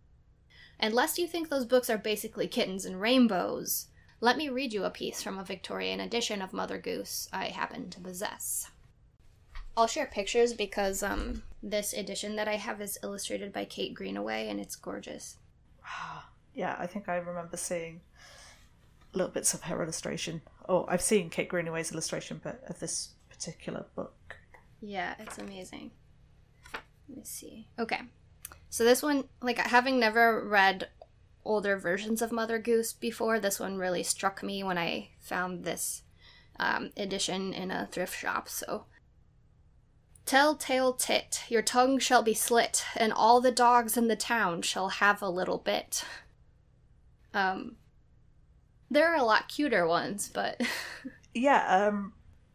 And 0.79 0.93
lest 0.93 1.17
you 1.17 1.27
think 1.27 1.49
those 1.49 1.65
books 1.65 1.89
are 1.89 1.97
basically 1.97 2.47
kittens 2.47 2.85
and 2.85 3.01
rainbows, 3.01 3.87
let 4.21 4.37
me 4.37 4.47
read 4.47 4.71
you 4.71 4.85
a 4.85 4.89
piece 4.89 5.21
from 5.21 5.37
a 5.37 5.43
Victorian 5.43 5.99
edition 5.99 6.41
of 6.41 6.53
Mother 6.53 6.77
Goose 6.77 7.27
I 7.33 7.47
happen 7.47 7.89
to 7.89 7.99
possess. 7.99 8.71
I'll 9.75 9.87
share 9.87 10.05
pictures 10.05 10.53
because 10.53 11.03
um, 11.03 11.43
this 11.61 11.91
edition 11.91 12.37
that 12.37 12.47
I 12.47 12.55
have 12.55 12.79
is 12.79 12.97
illustrated 13.03 13.51
by 13.51 13.65
Kate 13.65 13.93
Greenaway 13.93 14.47
and 14.47 14.61
it's 14.61 14.77
gorgeous. 14.77 15.35
Yeah, 16.51 16.75
I 16.79 16.87
think 16.87 17.07
I 17.07 17.17
remember 17.17 17.55
seeing 17.55 18.01
little 19.13 19.31
bits 19.31 19.53
of 19.53 19.63
her 19.63 19.81
illustration. 19.81 20.41
Oh, 20.67 20.85
I've 20.87 21.01
seen 21.01 21.29
Kate 21.29 21.49
Greenaway's 21.49 21.91
illustration, 21.91 22.39
but 22.43 22.63
of 22.67 22.79
this 22.79 23.09
particular 23.29 23.85
book. 23.95 24.37
Yeah, 24.81 25.15
it's 25.19 25.37
amazing. 25.37 25.91
Let 26.73 27.17
me 27.17 27.23
see. 27.23 27.67
Okay. 27.77 28.01
So 28.69 28.83
this 28.83 29.01
one, 29.01 29.25
like 29.41 29.57
having 29.57 29.99
never 29.99 30.45
read 30.47 30.89
older 31.43 31.77
versions 31.77 32.21
of 32.21 32.31
Mother 32.31 32.59
Goose 32.59 32.93
before, 32.93 33.39
this 33.39 33.59
one 33.59 33.77
really 33.77 34.03
struck 34.03 34.43
me 34.43 34.63
when 34.63 34.77
I 34.77 35.09
found 35.19 35.63
this 35.63 36.03
um, 36.59 36.91
edition 36.95 37.53
in 37.53 37.71
a 37.71 37.87
thrift 37.91 38.17
shop. 38.17 38.49
So, 38.49 38.85
Telltale 40.25 40.93
tit, 40.93 41.43
your 41.49 41.63
tongue 41.63 41.97
shall 41.97 42.21
be 42.21 42.35
slit, 42.35 42.83
and 42.95 43.11
all 43.11 43.41
the 43.41 43.51
dogs 43.51 43.97
in 43.97 44.07
the 44.07 44.15
town 44.15 44.61
shall 44.61 44.89
have 44.89 45.21
a 45.21 45.29
little 45.29 45.57
bit. 45.57 46.03
Um, 47.33 47.77
there 48.89 49.11
are 49.11 49.17
a 49.17 49.23
lot 49.23 49.47
cuter 49.49 49.87
ones, 49.87 50.29
but 50.33 50.61
Yeah, 51.33 51.65
um, 51.87 52.13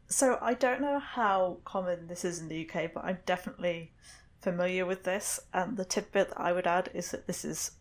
so 0.08 0.38
I 0.42 0.54
don't 0.54 0.80
know 0.80 0.98
how 0.98 1.58
common 1.64 2.08
this 2.08 2.24
is 2.24 2.40
in 2.40 2.48
the 2.48 2.68
UK, 2.68 2.92
but 2.92 3.04
I'm 3.04 3.18
definitely 3.24 3.92
familiar 4.40 4.84
with 4.84 5.04
this. 5.04 5.40
And 5.52 5.76
the 5.76 5.84
tidbit 5.84 6.30
that 6.30 6.40
I 6.40 6.52
would 6.52 6.66
add 6.66 6.90
is 6.92 7.10
that 7.12 7.26
this 7.26 7.44
is 7.44 7.72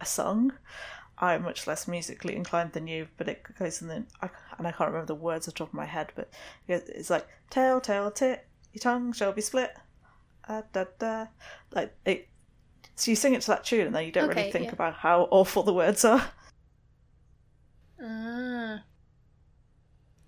a 0.00 0.04
song. 0.06 0.52
I'm 1.18 1.42
much 1.42 1.66
less 1.66 1.86
musically 1.88 2.34
inclined 2.36 2.72
than 2.72 2.86
you, 2.86 3.08
but 3.16 3.28
it 3.28 3.42
goes 3.58 3.80
in 3.80 3.88
the 3.88 4.04
I, 4.20 4.30
and 4.58 4.66
I 4.66 4.72
can't 4.72 4.90
remember 4.90 5.06
the 5.06 5.14
words 5.14 5.46
off 5.48 5.54
the 5.54 5.58
top 5.58 5.68
of 5.68 5.74
my 5.74 5.84
head, 5.86 6.12
but 6.14 6.28
it's 6.68 7.08
like 7.10 7.26
tail, 7.50 7.80
tail, 7.80 8.10
tit, 8.10 8.46
your 8.72 8.80
tongue 8.80 9.12
shall 9.12 9.32
be 9.32 9.40
split, 9.40 9.74
uh, 10.48 10.62
da, 10.72 10.84
da. 10.98 11.26
like 11.72 11.94
it. 12.04 12.28
So 12.96 13.10
you 13.10 13.16
sing 13.16 13.34
it 13.34 13.42
to 13.42 13.46
that 13.48 13.64
tune, 13.64 13.86
and 13.86 13.94
then 13.94 14.04
you 14.04 14.12
don't 14.12 14.30
Okay, 14.30 14.40
really 14.40 14.52
think 14.52 14.64
yeah. 14.66 14.72
about 14.72 14.94
how 14.94 15.28
awful 15.30 15.62
the 15.62 15.72
words 15.72 16.04
are. 16.04 16.30
Ah. 18.00 18.84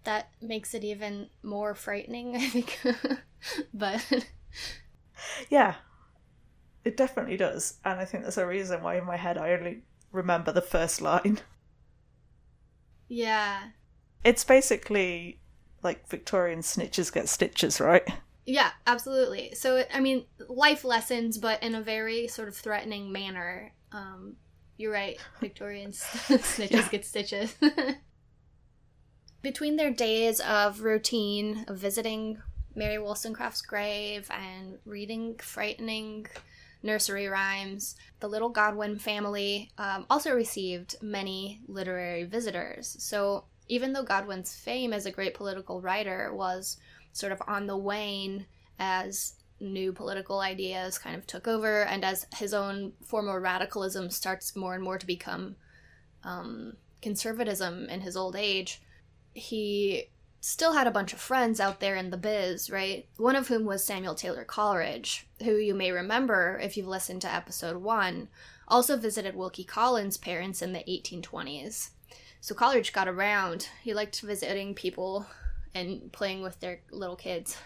That 0.04 0.30
makes 0.40 0.72
it 0.74 0.84
even 0.84 1.28
more 1.42 1.74
frightening, 1.74 2.34
I 2.36 2.48
think. 2.48 2.78
but 3.74 4.02
Yeah, 5.50 5.74
it 6.84 6.96
definitely 6.96 7.36
does, 7.36 7.78
and 7.84 8.00
I 8.00 8.04
think 8.06 8.22
there's 8.24 8.38
a 8.38 8.46
reason 8.46 8.82
why 8.82 8.96
in 8.96 9.04
my 9.04 9.16
head 9.16 9.36
I 9.38 9.52
only 9.52 9.82
remember 10.12 10.52
the 10.52 10.62
first 10.62 11.02
line. 11.02 11.40
yeah. 13.08 13.70
It's 14.24 14.44
basically 14.44 15.40
like 15.82 16.06
Victorian 16.08 16.60
snitches 16.60 17.12
get 17.12 17.28
stitches, 17.30 17.80
right? 17.80 18.06
Yeah, 18.44 18.70
absolutely. 18.86 19.54
So, 19.54 19.84
I 19.92 20.00
mean, 20.00 20.24
life 20.48 20.84
lessons, 20.84 21.38
but 21.38 21.62
in 21.62 21.74
a 21.74 21.82
very 21.82 22.28
sort 22.28 22.48
of 22.48 22.56
threatening 22.56 23.10
manner. 23.12 23.72
Um, 23.92 24.36
you're 24.76 24.92
right, 24.92 25.18
Victorians 25.40 26.00
snitches 26.28 26.70
Yeah. 26.70 26.88
get 26.88 27.04
stitches. 27.04 27.54
Between 29.42 29.76
their 29.76 29.90
days 29.92 30.40
of 30.40 30.80
routine 30.80 31.64
of 31.68 31.78
visiting 31.78 32.42
Mary 32.74 32.98
Wollstonecraft's 32.98 33.62
grave 33.62 34.28
and 34.30 34.78
reading 34.84 35.36
frightening 35.38 36.26
nursery 36.82 37.26
rhymes, 37.28 37.96
the 38.20 38.28
little 38.28 38.48
Godwin 38.48 38.98
family 38.98 39.70
um, 39.78 40.04
also 40.10 40.32
received 40.34 40.96
many 41.00 41.60
literary 41.68 42.24
visitors. 42.24 42.96
So, 42.98 43.44
even 43.68 43.92
though 43.92 44.02
Godwin's 44.04 44.54
fame 44.54 44.92
as 44.92 45.06
a 45.06 45.10
great 45.10 45.34
political 45.34 45.80
writer 45.80 46.32
was 46.34 46.76
sort 47.12 47.32
of 47.32 47.42
on 47.48 47.66
the 47.66 47.76
wane 47.76 48.46
as 48.78 49.34
new 49.60 49.92
political 49.92 50.40
ideas 50.40 50.98
kind 50.98 51.16
of 51.16 51.26
took 51.26 51.48
over 51.48 51.82
and 51.84 52.04
as 52.04 52.26
his 52.36 52.52
own 52.52 52.92
former 53.04 53.40
radicalism 53.40 54.10
starts 54.10 54.54
more 54.54 54.74
and 54.74 54.82
more 54.82 54.98
to 54.98 55.06
become 55.06 55.56
um, 56.24 56.76
conservatism 57.00 57.88
in 57.88 58.00
his 58.00 58.16
old 58.16 58.36
age, 58.36 58.82
he 59.32 60.10
still 60.40 60.74
had 60.74 60.86
a 60.86 60.92
bunch 60.92 61.12
of 61.12 61.20
friends 61.20 61.58
out 61.60 61.80
there 61.80 61.96
in 61.96 62.10
the 62.10 62.16
biz, 62.16 62.70
right? 62.70 63.08
One 63.16 63.36
of 63.36 63.48
whom 63.48 63.64
was 63.64 63.84
Samuel 63.84 64.14
Taylor 64.14 64.44
Coleridge, 64.44 65.26
who 65.42 65.56
you 65.56 65.74
may 65.74 65.90
remember 65.90 66.58
if 66.62 66.76
you've 66.76 66.86
listened 66.86 67.22
to 67.22 67.34
episode 67.34 67.78
one, 67.78 68.28
also 68.68 68.96
visited 68.96 69.34
Wilkie 69.34 69.64
Collins' 69.64 70.16
parents 70.16 70.62
in 70.62 70.72
the 70.72 70.84
1820s. 70.88 71.90
So 72.40 72.54
Coleridge 72.54 72.92
got 72.92 73.08
around. 73.08 73.68
He 73.82 73.94
liked 73.94 74.20
visiting 74.20 74.74
people 74.74 75.26
and 75.74 76.12
playing 76.12 76.42
with 76.42 76.60
their 76.60 76.80
little 76.90 77.16
kids. 77.16 77.56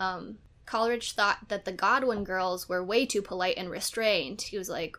Um, 0.00 0.38
Coleridge 0.68 1.12
thought 1.12 1.48
that 1.48 1.64
the 1.64 1.72
Godwin 1.72 2.24
girls 2.24 2.68
were 2.68 2.84
way 2.84 3.06
too 3.06 3.22
polite 3.22 3.56
and 3.56 3.70
restrained. 3.70 4.42
He 4.42 4.58
was 4.58 4.68
like, 4.68 4.98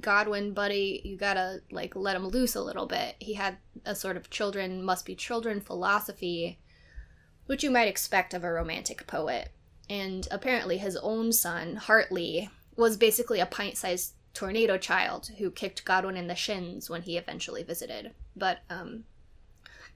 Godwin, 0.00 0.54
buddy, 0.54 1.02
you 1.04 1.18
gotta 1.18 1.60
like 1.70 1.94
let 1.94 2.16
him 2.16 2.26
loose 2.26 2.54
a 2.54 2.62
little 2.62 2.86
bit. 2.86 3.16
He 3.18 3.34
had 3.34 3.58
a 3.84 3.94
sort 3.94 4.16
of 4.16 4.30
children 4.30 4.82
must 4.82 5.04
be 5.04 5.14
children 5.14 5.60
philosophy, 5.60 6.58
which 7.44 7.62
you 7.62 7.70
might 7.70 7.86
expect 7.86 8.32
of 8.32 8.44
a 8.44 8.50
romantic 8.50 9.06
poet. 9.06 9.50
And 9.90 10.26
apparently, 10.30 10.78
his 10.78 10.96
own 10.96 11.32
son, 11.32 11.76
Hartley, 11.76 12.48
was 12.74 12.96
basically 12.96 13.40
a 13.40 13.46
pint 13.46 13.76
sized 13.76 14.14
tornado 14.32 14.78
child 14.78 15.32
who 15.36 15.50
kicked 15.50 15.84
Godwin 15.84 16.16
in 16.16 16.28
the 16.28 16.34
shins 16.34 16.88
when 16.88 17.02
he 17.02 17.18
eventually 17.18 17.62
visited. 17.62 18.14
But 18.34 18.60
um, 18.70 19.04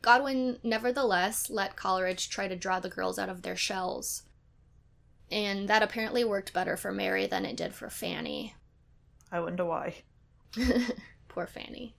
Godwin 0.03 0.59
nevertheless 0.63 1.49
let 1.49 1.77
Coleridge 1.77 2.29
try 2.29 2.47
to 2.47 2.55
draw 2.55 2.79
the 2.79 2.91
girls 2.91 3.19
out 3.19 3.31
of 3.31 3.41
their 3.41 3.57
shells. 3.57 4.25
And 5.31 5.69
that 5.69 5.83
apparently 5.83 6.25
worked 6.25 6.53
better 6.53 6.77
for 6.77 6.93
Mary 6.93 7.27
than 7.27 7.45
it 7.45 7.57
did 7.57 7.75
for 7.75 7.91
Fanny. 7.91 8.55
I 9.31 9.41
wonder 9.41 9.65
why. 9.65 9.97
Poor 11.29 11.47
Fanny. 11.47 11.95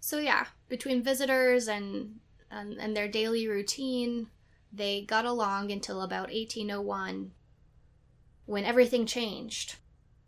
So 0.00 0.18
yeah, 0.18 0.46
between 0.68 1.02
visitors 1.02 1.68
and, 1.68 2.20
and 2.50 2.78
and 2.78 2.96
their 2.96 3.08
daily 3.08 3.48
routine, 3.48 4.28
they 4.72 5.02
got 5.02 5.24
along 5.24 5.70
until 5.70 6.02
about 6.02 6.28
1801 6.28 7.32
when 8.46 8.64
everything 8.64 9.06
changed 9.06 9.76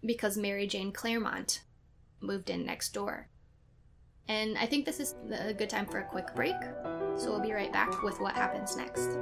because 0.04 0.36
Mary 0.36 0.66
Jane 0.66 0.92
Clairmont 0.92 1.62
moved 2.20 2.50
in 2.50 2.64
next 2.64 2.92
door. 2.92 3.28
And 4.28 4.56
I 4.56 4.66
think 4.66 4.86
this 4.86 5.00
is 5.00 5.14
a 5.30 5.52
good 5.52 5.68
time 5.68 5.86
for 5.86 5.98
a 5.98 6.04
quick 6.04 6.34
break. 6.34 6.56
So 7.16 7.30
we'll 7.30 7.40
be 7.40 7.52
right 7.52 7.72
back 7.72 8.02
with 8.02 8.20
what 8.20 8.34
happens 8.34 8.76
next. 8.76 9.18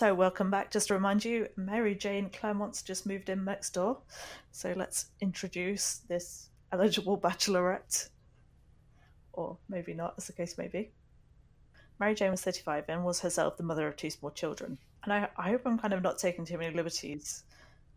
So, 0.00 0.14
welcome 0.14 0.50
back. 0.50 0.70
Just 0.70 0.88
to 0.88 0.94
remind 0.94 1.26
you, 1.26 1.46
Mary 1.56 1.94
Jane 1.94 2.30
Clairmont's 2.30 2.80
just 2.80 3.04
moved 3.04 3.28
in 3.28 3.44
next 3.44 3.74
door. 3.74 3.98
So, 4.50 4.72
let's 4.74 5.10
introduce 5.20 5.96
this 6.08 6.48
eligible 6.72 7.18
bachelorette. 7.18 8.08
Or 9.34 9.58
maybe 9.68 9.92
not, 9.92 10.14
as 10.16 10.26
the 10.26 10.32
case 10.32 10.56
may 10.56 10.68
be. 10.68 10.90
Mary 11.98 12.14
Jane 12.14 12.30
was 12.30 12.40
35 12.40 12.86
and 12.88 13.04
was 13.04 13.20
herself 13.20 13.58
the 13.58 13.62
mother 13.62 13.86
of 13.86 13.96
two 13.96 14.08
small 14.08 14.30
children. 14.30 14.78
And 15.04 15.12
I, 15.12 15.28
I 15.36 15.50
hope 15.50 15.66
I'm 15.66 15.78
kind 15.78 15.92
of 15.92 16.02
not 16.02 16.16
taking 16.16 16.46
too 16.46 16.56
many 16.56 16.74
liberties 16.74 17.44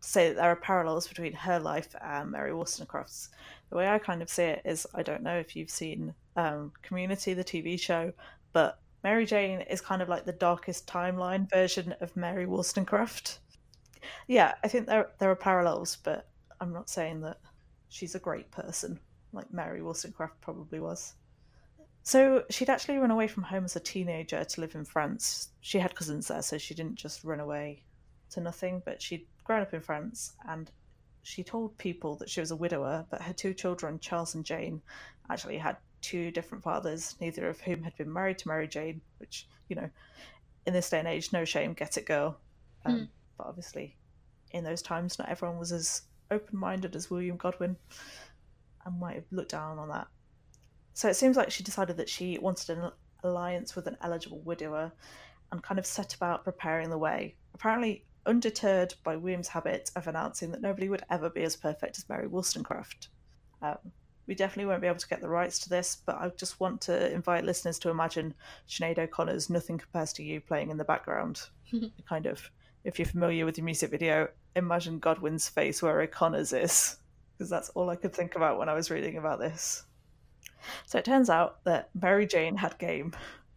to 0.02 0.06
say 0.06 0.28
that 0.28 0.36
there 0.36 0.50
are 0.50 0.56
parallels 0.56 1.08
between 1.08 1.32
her 1.32 1.58
life 1.58 1.96
and 2.02 2.32
Mary 2.32 2.52
Wollstonecraft's. 2.52 3.30
The 3.70 3.76
way 3.76 3.88
I 3.88 3.98
kind 3.98 4.20
of 4.20 4.28
see 4.28 4.42
it 4.42 4.60
is 4.66 4.86
I 4.94 5.02
don't 5.02 5.22
know 5.22 5.38
if 5.38 5.56
you've 5.56 5.70
seen 5.70 6.12
um, 6.36 6.70
Community, 6.82 7.32
the 7.32 7.42
TV 7.42 7.80
show, 7.80 8.12
but 8.52 8.78
Mary 9.04 9.26
Jane 9.26 9.60
is 9.60 9.82
kind 9.82 10.00
of 10.00 10.08
like 10.08 10.24
the 10.24 10.32
darkest 10.32 10.86
timeline 10.86 11.48
version 11.50 11.94
of 12.00 12.16
Mary 12.16 12.46
Wollstonecraft. 12.46 13.38
Yeah, 14.26 14.54
I 14.64 14.68
think 14.68 14.86
there 14.86 15.10
there 15.18 15.30
are 15.30 15.36
parallels, 15.36 15.98
but 16.02 16.26
I'm 16.60 16.72
not 16.72 16.88
saying 16.88 17.20
that 17.20 17.38
she's 17.90 18.14
a 18.14 18.18
great 18.18 18.50
person 18.50 18.98
like 19.32 19.52
Mary 19.52 19.82
Wollstonecraft 19.82 20.40
probably 20.40 20.80
was. 20.80 21.14
So 22.02 22.44
she'd 22.50 22.70
actually 22.70 22.96
run 22.96 23.10
away 23.10 23.28
from 23.28 23.42
home 23.42 23.64
as 23.64 23.76
a 23.76 23.80
teenager 23.80 24.42
to 24.42 24.60
live 24.60 24.74
in 24.74 24.84
France. 24.84 25.48
She 25.60 25.78
had 25.78 25.94
cousins 25.94 26.28
there, 26.28 26.42
so 26.42 26.56
she 26.56 26.74
didn't 26.74 26.96
just 26.96 27.24
run 27.24 27.40
away 27.40 27.84
to 28.30 28.40
nothing, 28.40 28.82
but 28.84 29.02
she'd 29.02 29.26
grown 29.44 29.62
up 29.62 29.74
in 29.74 29.80
France 29.80 30.32
and 30.48 30.70
she 31.22 31.42
told 31.42 31.76
people 31.78 32.16
that 32.16 32.28
she 32.28 32.40
was 32.40 32.50
a 32.50 32.56
widower, 32.56 33.06
but 33.10 33.22
her 33.22 33.32
two 33.32 33.54
children, 33.54 33.98
Charles 33.98 34.34
and 34.34 34.44
Jane, 34.44 34.82
actually 35.30 35.58
had 35.58 35.76
two 36.04 36.30
different 36.30 36.62
fathers, 36.62 37.16
neither 37.20 37.48
of 37.48 37.60
whom 37.60 37.82
had 37.82 37.96
been 37.96 38.12
married 38.12 38.38
to 38.38 38.48
Mary 38.48 38.68
Jane, 38.68 39.00
which, 39.18 39.48
you 39.68 39.76
know, 39.76 39.88
in 40.66 40.72
this 40.72 40.90
day 40.90 40.98
and 40.98 41.08
age, 41.08 41.32
no 41.32 41.44
shame, 41.44 41.72
get 41.72 41.96
it, 41.96 42.06
girl. 42.06 42.38
Um, 42.84 42.98
Hmm. 42.98 43.04
But 43.38 43.46
obviously, 43.48 43.96
in 44.52 44.64
those 44.64 44.82
times, 44.82 45.18
not 45.18 45.28
everyone 45.28 45.58
was 45.58 45.72
as 45.72 46.02
open 46.30 46.58
minded 46.58 46.94
as 46.94 47.10
William 47.10 47.36
Godwin 47.36 47.76
and 48.84 49.00
might 49.00 49.16
have 49.16 49.32
looked 49.32 49.50
down 49.50 49.78
on 49.78 49.88
that. 49.88 50.06
So 50.92 51.08
it 51.08 51.16
seems 51.16 51.36
like 51.36 51.50
she 51.50 51.64
decided 51.64 51.96
that 51.96 52.08
she 52.08 52.38
wanted 52.38 52.70
an 52.70 52.92
alliance 53.24 53.74
with 53.74 53.86
an 53.86 53.96
eligible 54.02 54.40
widower 54.44 54.92
and 55.50 55.62
kind 55.62 55.78
of 55.78 55.86
set 55.86 56.14
about 56.14 56.44
preparing 56.44 56.90
the 56.90 56.98
way. 56.98 57.34
Apparently, 57.54 58.04
undeterred 58.26 58.94
by 59.02 59.16
William's 59.16 59.48
habit 59.48 59.90
of 59.96 60.06
announcing 60.06 60.50
that 60.52 60.62
nobody 60.62 60.88
would 60.88 61.04
ever 61.10 61.30
be 61.30 61.42
as 61.42 61.56
perfect 61.56 61.98
as 61.98 62.08
Mary 62.08 62.28
Wollstonecraft. 62.28 63.08
Um, 63.62 63.78
we 64.26 64.34
definitely 64.34 64.66
won't 64.66 64.80
be 64.80 64.86
able 64.86 64.98
to 64.98 65.08
get 65.08 65.20
the 65.20 65.28
rights 65.28 65.58
to 65.60 65.68
this, 65.68 65.98
but 66.06 66.16
I 66.16 66.30
just 66.36 66.60
want 66.60 66.80
to 66.82 67.12
invite 67.12 67.44
listeners 67.44 67.78
to 67.80 67.90
imagine 67.90 68.34
Sinead 68.68 68.98
O'Connor's 68.98 69.50
Nothing 69.50 69.78
Compares 69.78 70.12
to 70.14 70.22
You 70.22 70.40
playing 70.40 70.70
in 70.70 70.76
the 70.76 70.84
background. 70.84 71.42
kind 72.08 72.26
of, 72.26 72.50
if 72.84 72.98
you're 72.98 73.06
familiar 73.06 73.44
with 73.44 73.56
the 73.56 73.62
music 73.62 73.90
video, 73.90 74.28
imagine 74.56 74.98
Godwin's 74.98 75.48
face 75.48 75.82
where 75.82 76.00
O'Connor's 76.00 76.52
is, 76.52 76.96
because 77.36 77.50
that's 77.50 77.70
all 77.70 77.90
I 77.90 77.96
could 77.96 78.14
think 78.14 78.36
about 78.36 78.58
when 78.58 78.68
I 78.68 78.74
was 78.74 78.90
reading 78.90 79.16
about 79.16 79.40
this. 79.40 79.84
So 80.86 80.98
it 80.98 81.04
turns 81.04 81.28
out 81.28 81.62
that 81.64 81.90
Mary 82.00 82.26
Jane 82.26 82.56
had 82.56 82.78
game. 82.78 83.12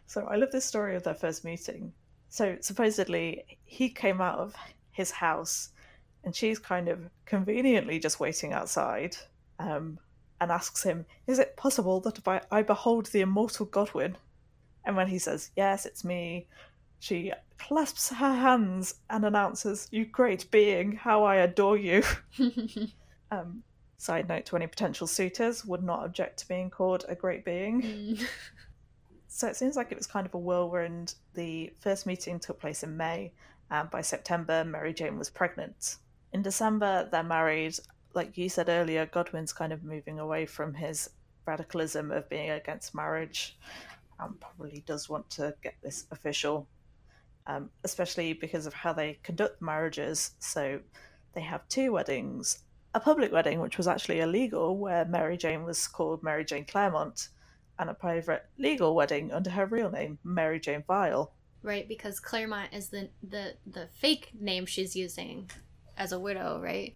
So 0.08 0.26
I 0.26 0.36
love 0.36 0.52
this 0.52 0.66
story 0.66 0.96
of 0.96 1.04
their 1.04 1.14
first 1.14 1.46
meeting. 1.46 1.94
So 2.30 2.58
supposedly 2.60 3.46
he 3.64 3.90
came 3.90 4.20
out 4.20 4.40
of 4.40 4.56
his 4.92 5.12
house 5.12 5.70
and 6.24 6.36
she's 6.36 6.60
kind 6.60 6.90
of 6.90 7.10
conveniently 7.26 8.00
just 8.00 8.20
waiting 8.20 8.52
outside 8.52 9.16
um, 9.60 9.98
and 10.40 10.52
asks 10.52 10.84
him, 10.84 11.06
Is 11.26 11.40
it 11.40 11.58
possible 11.58 12.00
that 12.02 12.18
if 12.18 12.28
I, 12.28 12.42
I 12.52 12.62
behold 12.62 13.08
the 13.08 13.22
immortal 13.22 13.66
Godwin? 13.66 14.18
And 14.86 14.96
when 14.96 15.08
he 15.08 15.20
says, 15.20 15.52
Yes, 15.56 15.86
it's 15.86 16.04
me, 16.04 16.48
She 17.00 17.32
clasps 17.58 18.10
her 18.10 18.34
hands 18.34 18.96
and 19.10 19.26
announces, 19.26 19.88
You 19.92 20.06
great 20.06 20.50
being, 20.52 20.94
how 20.94 21.24
I 21.24 21.36
adore 21.38 21.78
you. 21.78 22.04
um, 23.32 23.64
side 23.98 24.30
note 24.30 24.46
to 24.46 24.56
any 24.56 24.68
potential 24.68 25.08
suitors 25.08 25.66
would 25.66 25.84
not 25.84 26.06
object 26.06 26.40
to 26.40 26.48
being 26.48 26.70
called 26.70 27.06
a 27.08 27.16
great 27.16 27.44
being. 27.44 27.82
Mm. 27.82 28.28
So 29.38 29.48
it 29.48 29.56
seems 29.56 29.76
like 29.76 29.92
it 29.92 29.98
was 29.98 30.08
kind 30.08 30.26
of 30.26 30.34
a 30.34 30.40
whirlwind. 30.40 31.14
The 31.36 31.72
first 31.80 32.08
meeting 32.08 32.40
took 32.40 32.60
place 32.60 32.82
in 32.82 32.98
May, 32.98 33.34
and 33.70 33.88
by 33.92 34.02
September, 34.02 34.64
Mary 34.64 34.96
Jane 34.96 35.20
was 35.20 35.30
pregnant. 35.30 35.98
In 36.34 36.42
December, 36.42 37.08
they're 37.12 37.22
married. 37.22 37.78
Like 38.14 38.38
you 38.38 38.50
said 38.50 38.70
earlier, 38.70 39.06
Godwin's 39.06 39.54
kind 39.54 39.72
of 39.74 39.84
moving 39.84 40.20
away 40.20 40.46
from 40.46 40.74
his 40.74 41.10
radicalism 41.46 42.12
of 42.12 42.28
being 42.30 42.50
against 42.50 42.96
marriage 42.96 43.58
and 44.20 44.40
probably 44.40 44.84
does 44.86 45.08
want 45.08 45.30
to 45.32 45.54
get 45.62 45.76
this 45.84 46.06
official, 46.12 46.68
um, 47.46 47.70
especially 47.84 48.34
because 48.34 48.66
of 48.66 48.74
how 48.74 48.94
they 48.94 49.20
conduct 49.24 49.62
marriages. 49.62 50.32
So 50.40 50.80
they 51.34 51.42
have 51.42 51.68
two 51.68 51.92
weddings 51.92 52.64
a 52.98 53.00
public 53.00 53.32
wedding, 53.32 53.60
which 53.60 53.78
was 53.78 53.88
actually 53.88 54.22
illegal, 54.22 54.78
where 54.78 55.06
Mary 55.06 55.38
Jane 55.38 55.64
was 55.64 55.88
called 55.88 56.24
Mary 56.24 56.44
Jane 56.44 56.66
Clairmont, 56.66 57.30
and 57.78 57.90
a 57.90 57.94
private 57.94 58.46
legal 58.58 58.96
wedding 58.96 59.32
under 59.32 59.52
her 59.52 59.68
real 59.68 59.92
name, 59.92 60.18
Mary 60.24 60.60
Jane 60.60 60.84
Vial. 60.88 61.32
Right, 61.62 61.88
because 61.88 62.20
Clairmont 62.20 62.74
is 62.74 62.90
the 62.90 63.10
the 63.22 63.56
the 63.68 63.88
fake 64.00 64.32
name 64.40 64.66
she's 64.66 64.96
using 64.96 65.50
as 65.96 66.12
a 66.12 66.20
widow, 66.20 66.60
right? 66.60 66.96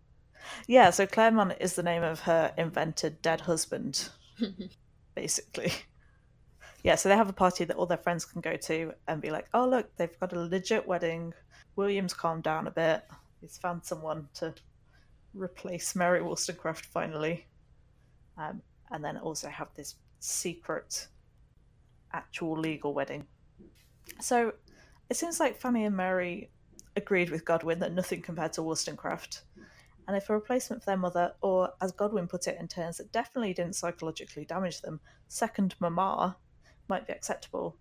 Yeah, 0.68 0.90
so 0.90 1.06
Clairmont 1.06 1.54
is 1.60 1.76
the 1.76 1.84
name 1.84 2.04
of 2.04 2.22
her 2.22 2.54
invented 2.58 3.22
dead 3.22 3.42
husband, 3.42 4.10
basically. 5.16 5.72
Yeah, 6.84 6.96
so 6.96 7.10
they 7.10 7.16
have 7.16 7.30
a 7.30 7.34
party 7.34 7.64
that 7.66 7.76
all 7.76 7.86
their 7.86 7.98
friends 7.98 8.26
can 8.26 8.42
go 8.42 8.58
to 8.58 8.94
and 9.08 9.22
be 9.22 9.30
like, 9.30 9.48
"Oh, 9.54 9.68
look, 9.68 9.96
they've 9.98 10.20
got 10.20 10.34
a 10.34 10.40
legit 10.40 10.88
wedding. 10.88 11.34
William's 11.76 12.14
calmed 12.14 12.44
down 12.44 12.68
a 12.68 12.72
bit. 12.72 13.04
He's 13.40 13.58
found 13.58 13.86
someone 13.86 14.28
to 14.36 14.54
replace 15.34 15.96
Mary 15.96 16.22
Wollstonecraft 16.22 16.86
finally." 16.86 17.48
Um, 18.38 18.62
and 18.90 19.04
then 19.04 19.18
also 19.18 19.48
have 19.50 19.70
this 19.76 19.96
secret, 20.20 21.08
actual 22.14 22.58
legal 22.58 22.94
wedding. 22.94 23.26
So 24.20 24.54
it 25.10 25.18
seems 25.18 25.40
like 25.40 25.60
Fanny 25.60 25.86
and 25.86 25.96
Mary 25.96 26.50
agreed 26.96 27.30
with 27.30 27.46
Godwin 27.46 27.80
that 27.80 27.94
nothing 27.94 28.22
compared 28.22 28.54
to 28.54 28.64
Wollstonecraft. 28.64 29.44
And 30.12 30.18
if 30.18 30.30
a 30.30 30.34
replacement 30.34 30.84
for 30.84 30.88
their 30.88 30.98
mother, 30.98 31.32
or 31.40 31.72
as 31.80 31.94
Godwin 31.94 32.28
put 32.28 32.46
it 32.46 32.60
in 32.60 32.68
terms 32.68 32.98
that 32.98 33.14
definitely 33.14 33.54
didn't 33.54 33.78
psychologically 33.78 34.44
damage 34.44 34.82
them, 34.82 35.00
second 35.30 35.74
mama, 35.80 36.36
might 36.90 37.08
be 37.08 37.14
acceptable, 37.14 37.78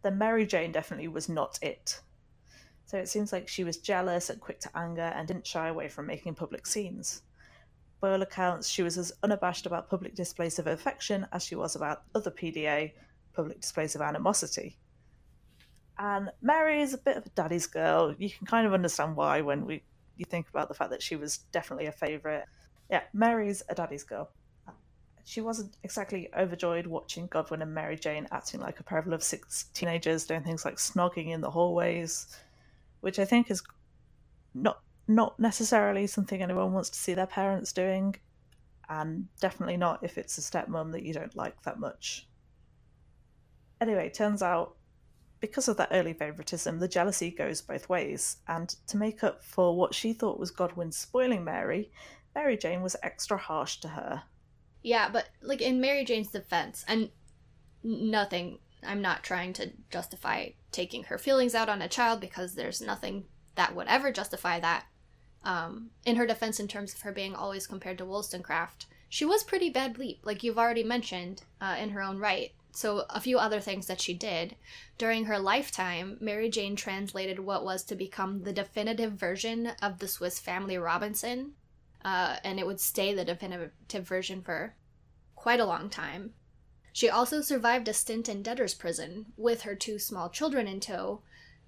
then 0.00 0.16
Mary 0.16 0.46
Jane 0.46 0.72
definitely 0.72 1.08
was 1.08 1.28
not 1.28 1.58
it. 1.60 2.00
So 2.86 2.96
it 2.96 3.10
seems 3.10 3.34
like 3.34 3.48
she 3.48 3.64
was 3.64 3.76
jealous 3.76 4.30
and 4.30 4.40
quick 4.40 4.60
to 4.60 4.70
anger 4.74 5.12
and 5.14 5.28
didn't 5.28 5.46
shy 5.46 5.68
away 5.68 5.90
from 5.90 6.06
making 6.06 6.36
public 6.36 6.66
scenes. 6.66 7.20
By 8.00 8.12
all 8.12 8.22
accounts, 8.22 8.70
she 8.70 8.82
was 8.82 8.96
as 8.96 9.12
unabashed 9.22 9.66
about 9.66 9.90
public 9.90 10.14
displays 10.14 10.58
of 10.58 10.68
affection 10.68 11.26
as 11.32 11.44
she 11.44 11.54
was 11.54 11.76
about 11.76 12.04
other 12.14 12.30
PDA 12.30 12.92
public 13.34 13.60
displays 13.60 13.94
of 13.94 14.00
animosity. 14.00 14.78
And 15.98 16.30
Mary 16.40 16.80
is 16.80 16.94
a 16.94 16.98
bit 16.98 17.18
of 17.18 17.26
a 17.26 17.30
daddy's 17.30 17.66
girl. 17.66 18.14
You 18.16 18.30
can 18.30 18.46
kind 18.46 18.66
of 18.66 18.72
understand 18.72 19.16
why 19.16 19.42
when 19.42 19.66
we 19.66 19.82
you 20.18 20.24
think 20.24 20.48
about 20.48 20.68
the 20.68 20.74
fact 20.74 20.90
that 20.90 21.02
she 21.02 21.16
was 21.16 21.38
definitely 21.52 21.86
a 21.86 21.92
favourite. 21.92 22.44
Yeah, 22.90 23.02
Mary's 23.12 23.62
a 23.68 23.74
daddy's 23.74 24.04
girl. 24.04 24.30
She 25.24 25.42
wasn't 25.42 25.76
exactly 25.82 26.30
overjoyed 26.36 26.86
watching 26.86 27.26
Godwin 27.26 27.60
and 27.60 27.74
Mary 27.74 27.96
Jane 27.96 28.26
acting 28.32 28.60
like 28.60 28.80
a 28.80 28.82
pair 28.82 28.98
of 28.98 29.22
six 29.22 29.64
teenagers, 29.74 30.24
doing 30.24 30.42
things 30.42 30.64
like 30.64 30.76
snogging 30.76 31.28
in 31.28 31.42
the 31.42 31.50
hallways, 31.50 32.34
which 33.00 33.18
I 33.18 33.26
think 33.26 33.50
is 33.50 33.62
not 34.54 34.80
not 35.06 35.38
necessarily 35.38 36.06
something 36.06 36.42
anyone 36.42 36.72
wants 36.72 36.90
to 36.90 36.98
see 36.98 37.12
their 37.14 37.26
parents 37.26 37.72
doing, 37.74 38.14
and 38.88 39.26
definitely 39.38 39.76
not 39.76 40.02
if 40.02 40.16
it's 40.16 40.38
a 40.38 40.40
stepmom 40.40 40.92
that 40.92 41.02
you 41.02 41.12
don't 41.12 41.36
like 41.36 41.60
that 41.62 41.78
much. 41.78 42.26
Anyway, 43.80 44.08
turns 44.08 44.42
out 44.42 44.77
because 45.40 45.68
of 45.68 45.76
that 45.76 45.90
early 45.92 46.12
favouritism, 46.12 46.78
the 46.78 46.88
jealousy 46.88 47.30
goes 47.30 47.60
both 47.60 47.88
ways, 47.88 48.38
and 48.46 48.74
to 48.86 48.96
make 48.96 49.22
up 49.22 49.42
for 49.42 49.76
what 49.76 49.94
she 49.94 50.12
thought 50.12 50.40
was 50.40 50.50
Godwin 50.50 50.92
spoiling 50.92 51.44
Mary, 51.44 51.90
Mary 52.34 52.56
Jane 52.56 52.82
was 52.82 52.96
extra 53.02 53.36
harsh 53.36 53.76
to 53.78 53.88
her. 53.88 54.22
Yeah, 54.82 55.08
but 55.08 55.28
like 55.42 55.60
in 55.60 55.80
Mary 55.80 56.04
Jane's 56.04 56.28
defense, 56.28 56.84
and 56.88 57.10
nothing, 57.82 58.58
I'm 58.82 59.02
not 59.02 59.22
trying 59.22 59.52
to 59.54 59.70
justify 59.90 60.50
taking 60.72 61.04
her 61.04 61.18
feelings 61.18 61.54
out 61.54 61.68
on 61.68 61.82
a 61.82 61.88
child 61.88 62.20
because 62.20 62.54
there's 62.54 62.80
nothing 62.80 63.24
that 63.54 63.74
would 63.74 63.88
ever 63.88 64.12
justify 64.12 64.60
that. 64.60 64.86
Um, 65.44 65.90
in 66.04 66.16
her 66.16 66.26
defense, 66.26 66.60
in 66.60 66.68
terms 66.68 66.94
of 66.94 67.02
her 67.02 67.12
being 67.12 67.34
always 67.34 67.66
compared 67.66 67.98
to 67.98 68.04
Wollstonecraft, 68.04 68.86
she 69.08 69.24
was 69.24 69.42
pretty 69.42 69.70
bad 69.70 69.94
bleep, 69.94 70.18
like 70.22 70.42
you've 70.42 70.58
already 70.58 70.84
mentioned 70.84 71.42
uh, 71.60 71.76
in 71.78 71.90
her 71.90 72.02
own 72.02 72.18
right. 72.18 72.52
So, 72.70 73.06
a 73.10 73.20
few 73.20 73.38
other 73.38 73.60
things 73.60 73.86
that 73.86 74.00
she 74.00 74.14
did. 74.14 74.54
During 74.98 75.24
her 75.24 75.38
lifetime, 75.38 76.16
Mary 76.20 76.48
Jane 76.48 76.76
translated 76.76 77.40
what 77.40 77.64
was 77.64 77.82
to 77.84 77.96
become 77.96 78.42
the 78.42 78.52
definitive 78.52 79.12
version 79.12 79.72
of 79.82 79.98
the 79.98 80.08
Swiss 80.08 80.38
Family 80.38 80.78
Robinson, 80.78 81.52
uh, 82.04 82.36
and 82.44 82.60
it 82.60 82.66
would 82.66 82.80
stay 82.80 83.14
the 83.14 83.24
definitive 83.24 83.72
version 83.92 84.42
for 84.42 84.74
quite 85.34 85.60
a 85.60 85.66
long 85.66 85.88
time. 85.88 86.34
She 86.92 87.08
also 87.08 87.40
survived 87.40 87.88
a 87.88 87.92
stint 87.92 88.28
in 88.28 88.42
debtor's 88.42 88.74
prison 88.74 89.26
with 89.36 89.62
her 89.62 89.74
two 89.74 89.98
small 89.98 90.28
children 90.28 90.66
in 90.66 90.80
tow, 90.80 91.22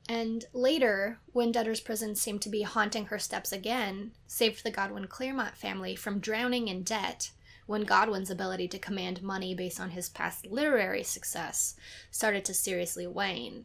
and 0.08 0.44
later, 0.52 1.20
when 1.32 1.52
debtor's 1.52 1.80
prison 1.80 2.14
seemed 2.16 2.42
to 2.42 2.48
be 2.48 2.62
haunting 2.62 3.06
her 3.06 3.18
steps 3.18 3.52
again, 3.52 4.12
saved 4.26 4.64
the 4.64 4.70
Godwin 4.70 5.06
Clairmont 5.06 5.56
family 5.56 5.94
from 5.94 6.18
drowning 6.18 6.68
in 6.68 6.82
debt 6.82 7.30
when 7.70 7.83
Godwin's 7.83 8.30
ability 8.30 8.66
to 8.66 8.80
command 8.80 9.22
money 9.22 9.54
based 9.54 9.78
on 9.78 9.90
his 9.90 10.09
past 10.09 10.44
literary 10.44 11.04
success 11.04 11.76
started 12.11 12.44
to 12.46 12.52
seriously 12.52 13.06
wane. 13.06 13.64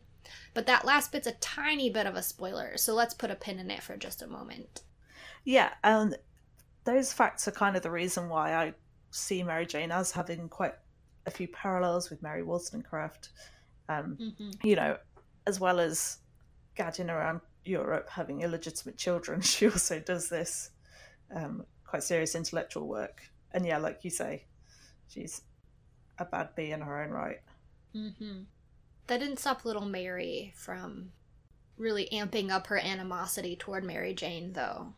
But 0.54 0.68
that 0.68 0.86
last 0.86 1.12
bit's 1.12 1.26
a 1.26 1.32
tiny 1.32 1.90
bit 1.90 2.06
of 2.06 2.14
a 2.14 2.22
spoiler, 2.22 2.78
so 2.78 2.94
let's 2.94 3.16
put 3.16 3.32
a 3.32 3.36
pin 3.36 3.58
in 3.58 3.72
it 3.72 3.82
for 3.82 3.98
just 3.98 4.22
a 4.22 4.28
moment. 4.28 4.84
Yeah, 5.44 5.72
and 5.84 6.16
those 6.84 7.14
facts 7.14 7.48
are 7.48 7.52
kind 7.52 7.76
of 7.76 7.82
the 7.82 7.90
reason 7.90 8.30
why 8.30 8.54
I 8.54 8.76
see 9.10 9.42
Mary 9.42 9.66
Jane 9.66 9.92
as 9.92 10.12
having 10.12 10.50
quite 10.50 10.76
a 11.26 11.32
few 11.32 11.48
parallels 11.48 12.12
with 12.12 12.22
Mary 12.22 12.44
Wollstonecraft. 12.44 13.30
Um, 13.90 14.20
mm-hmm. 14.22 14.52
You 14.62 14.76
know, 14.76 14.98
as 15.48 15.60
well 15.60 15.80
as 15.80 16.20
gadding 16.76 17.10
around 17.10 17.42
Europe 17.64 18.08
having 18.12 18.42
illegitimate 18.42 19.00
children, 19.00 19.42
she 19.42 19.66
also 19.66 20.00
does 20.00 20.30
this 20.30 20.70
um, 21.36 21.66
quite 21.88 22.04
serious 22.04 22.36
intellectual 22.36 22.88
work 22.88 23.32
and 23.56 23.66
yeah, 23.66 23.78
like 23.78 24.04
you 24.04 24.10
say, 24.10 24.44
she's 25.08 25.42
a 26.20 26.26
bad 26.26 26.50
bee 26.56 26.72
in 26.72 26.82
her 26.82 27.02
own 27.02 27.10
right. 27.10 27.40
Mm-hmm. 27.96 28.42
That 29.08 29.20
didn't 29.20 29.40
stop 29.40 29.64
little 29.64 29.86
Mary 29.86 30.54
from 30.58 31.12
really 31.78 32.10
amping 32.12 32.52
up 32.52 32.68
her 32.68 32.78
animosity 32.78 33.56
toward 33.56 33.86
Mary 33.86 34.14
Jane, 34.14 34.54
though. 34.54 34.94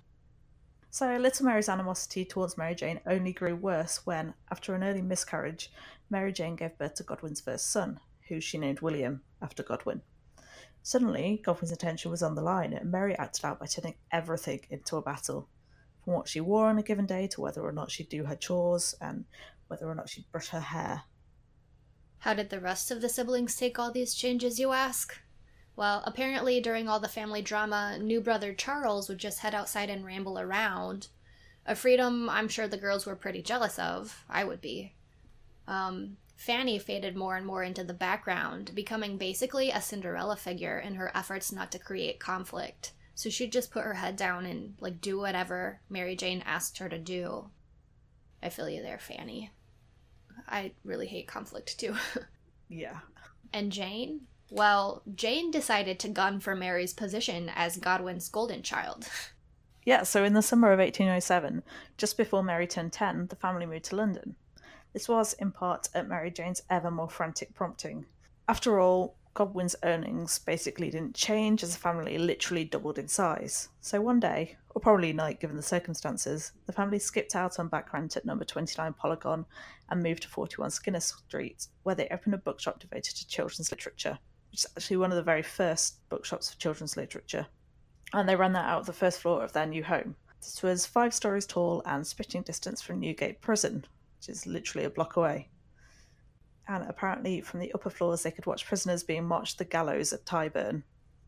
So, 0.89 1.15
Little 1.17 1.45
Mary's 1.45 1.69
animosity 1.69 2.25
towards 2.25 2.57
Mary 2.57 2.73
Jane 2.73 2.99
only 3.05 3.31
grew 3.31 3.55
worse 3.55 4.05
when, 4.05 4.33
after 4.49 4.73
an 4.73 4.83
early 4.83 5.01
miscarriage, 5.01 5.71
Mary 6.09 6.31
Jane 6.31 6.55
gave 6.55 6.77
birth 6.77 6.95
to 6.95 7.03
Godwin's 7.03 7.41
first 7.41 7.69
son, 7.69 7.99
who 8.29 8.41
she 8.41 8.57
named 8.57 8.79
William 8.79 9.21
after 9.41 9.61
Godwin. 9.61 10.01
Suddenly, 10.81 11.41
Godwin's 11.45 11.71
attention 11.71 12.09
was 12.09 12.23
on 12.23 12.33
the 12.33 12.41
line, 12.41 12.73
and 12.73 12.91
Mary 12.91 13.15
acted 13.19 13.45
out 13.45 13.59
by 13.59 13.67
turning 13.67 13.95
everything 14.11 14.61
into 14.71 14.97
a 14.97 15.01
battle 15.01 15.47
from 16.07 16.13
what 16.13 16.29
she 16.29 16.39
wore 16.39 16.67
on 16.67 16.77
a 16.77 16.83
given 16.83 17.05
day 17.05 17.27
to 17.27 17.41
whether 17.41 17.59
or 17.61 17.73
not 17.73 17.91
she'd 17.91 18.07
do 18.07 18.23
her 18.23 18.35
chores 18.37 18.95
and 19.01 19.25
whether 19.67 19.85
or 19.89 19.93
not 19.93 20.07
she'd 20.07 20.31
brush 20.31 20.47
her 20.47 20.61
hair. 20.61 21.01
How 22.19 22.33
did 22.33 22.49
the 22.49 22.61
rest 22.61 22.91
of 22.91 23.01
the 23.01 23.09
siblings 23.09 23.57
take 23.57 23.77
all 23.77 23.91
these 23.91 24.15
changes, 24.15 24.57
you 24.57 24.71
ask? 24.71 25.19
Well, 25.75 26.03
apparently, 26.05 26.61
during 26.61 26.87
all 26.87 27.01
the 27.01 27.09
family 27.09 27.41
drama, 27.41 27.99
new 27.99 28.21
brother 28.21 28.53
Charles 28.53 29.09
would 29.09 29.17
just 29.17 29.39
head 29.39 29.53
outside 29.53 29.89
and 29.89 30.05
ramble 30.05 30.39
around. 30.39 31.09
A 31.65 31.75
freedom 31.75 32.29
I'm 32.29 32.47
sure 32.47 32.69
the 32.69 32.77
girls 32.77 33.05
were 33.05 33.17
pretty 33.17 33.41
jealous 33.41 33.77
of. 33.77 34.23
I 34.29 34.45
would 34.45 34.61
be. 34.61 34.93
Um, 35.67 36.15
Fanny 36.37 36.79
faded 36.79 37.17
more 37.17 37.35
and 37.35 37.45
more 37.45 37.63
into 37.63 37.83
the 37.83 37.93
background, 37.93 38.71
becoming 38.73 39.17
basically 39.17 39.71
a 39.71 39.81
Cinderella 39.81 40.37
figure 40.37 40.79
in 40.79 40.95
her 40.95 41.11
efforts 41.13 41.51
not 41.51 41.69
to 41.73 41.79
create 41.79 42.17
conflict. 42.17 42.93
So 43.17 43.31
she'd 43.31 43.51
just 43.51 43.71
put 43.71 43.83
her 43.83 43.95
head 43.95 44.15
down 44.15 44.45
and 44.45 44.75
like 44.79 45.01
do 45.01 45.17
whatever 45.17 45.79
Mary 45.89 46.15
Jane 46.15 46.43
asked 46.45 46.77
her 46.77 46.87
to 46.87 46.99
do. 46.99 47.49
I 48.43 48.49
feel 48.49 48.69
you 48.69 48.83
there, 48.83 48.99
Fanny. 48.99 49.49
I 50.47 50.73
really 50.83 51.07
hate 51.07 51.27
conflict 51.27 51.79
too. 51.79 51.95
yeah. 52.69 52.99
And 53.51 53.71
Jane? 53.71 54.27
Well, 54.51 55.01
Jane 55.15 55.49
decided 55.49 55.97
to 55.99 56.09
gun 56.09 56.39
for 56.39 56.55
Mary's 56.55 56.93
position 56.93 57.51
as 57.55 57.77
Godwin's 57.77 58.29
golden 58.29 58.61
child. 58.61 59.07
Yeah, 59.83 60.03
so 60.03 60.25
in 60.25 60.33
the 60.33 60.41
summer 60.41 60.73
of 60.73 60.79
1807, 60.79 61.63
just 61.97 62.17
before 62.17 62.43
Mary 62.43 62.67
turned 62.67 62.91
10, 62.91 63.27
the 63.27 63.37
family 63.37 63.65
moved 63.65 63.85
to 63.85 63.95
London. 63.95 64.35
This 64.91 65.07
was, 65.07 65.31
in 65.31 65.53
part, 65.53 65.87
at 65.93 66.09
Mary 66.09 66.29
Jane's 66.29 66.61
ever 66.69 66.91
more 66.91 67.07
frantic 67.07 67.53
prompting. 67.53 68.05
After 68.49 68.81
all, 68.81 69.15
Godwin's 69.37 69.75
earnings 69.83 70.39
basically 70.39 70.89
didn't 70.89 71.13
change 71.13 71.61
as 71.61 71.73
the 71.73 71.79
family 71.79 72.17
literally 72.17 72.63
doubled 72.63 72.97
in 72.97 73.07
size. 73.07 73.69
So 73.81 74.01
one 74.01 74.19
day, 74.19 74.57
or 74.71 74.81
probably 74.81 75.13
night 75.13 75.39
given 75.39 75.55
the 75.55 75.61
circumstances, 75.61 76.53
the 76.65 76.73
family 76.73 76.97
skipped 76.97 77.35
out 77.35 77.59
on 77.59 77.67
back 77.67 77.93
rent 77.93 78.17
at 78.17 78.25
number 78.25 78.45
29 78.45 78.93
Polygon 78.93 79.45
and 79.91 80.01
moved 80.01 80.23
to 80.23 80.27
41 80.27 80.71
Skinner 80.71 80.99
Street, 80.99 81.67
where 81.83 81.93
they 81.93 82.07
opened 82.09 82.33
a 82.33 82.39
bookshop 82.39 82.79
devoted 82.79 83.15
to 83.15 83.27
children's 83.27 83.69
literature, 83.69 84.17
which 84.49 84.61
is 84.61 84.67
actually 84.75 84.97
one 84.97 85.11
of 85.11 85.17
the 85.17 85.21
very 85.21 85.43
first 85.43 86.09
bookshops 86.09 86.49
for 86.49 86.59
children's 86.59 86.97
literature. 86.97 87.45
And 88.13 88.27
they 88.27 88.35
ran 88.35 88.53
that 88.53 88.65
out 88.65 88.79
of 88.79 88.85
the 88.87 88.91
first 88.91 89.21
floor 89.21 89.43
of 89.43 89.53
their 89.53 89.67
new 89.67 89.83
home. 89.83 90.15
This 90.41 90.63
was 90.63 90.87
five 90.87 91.13
stories 91.13 91.45
tall 91.45 91.83
and 91.85 92.07
spitting 92.07 92.41
distance 92.41 92.81
from 92.81 92.99
Newgate 92.99 93.39
Prison, 93.39 93.85
which 94.17 94.29
is 94.29 94.47
literally 94.47 94.85
a 94.85 94.89
block 94.89 95.15
away 95.15 95.49
and 96.67 96.83
apparently 96.87 97.41
from 97.41 97.59
the 97.59 97.71
upper 97.73 97.89
floors 97.89 98.23
they 98.23 98.31
could 98.31 98.45
watch 98.45 98.65
prisoners 98.65 99.03
being 99.03 99.25
marched 99.25 99.53
to 99.53 99.57
the 99.59 99.69
gallows 99.69 100.13
at 100.13 100.25
Tyburn. 100.25 100.83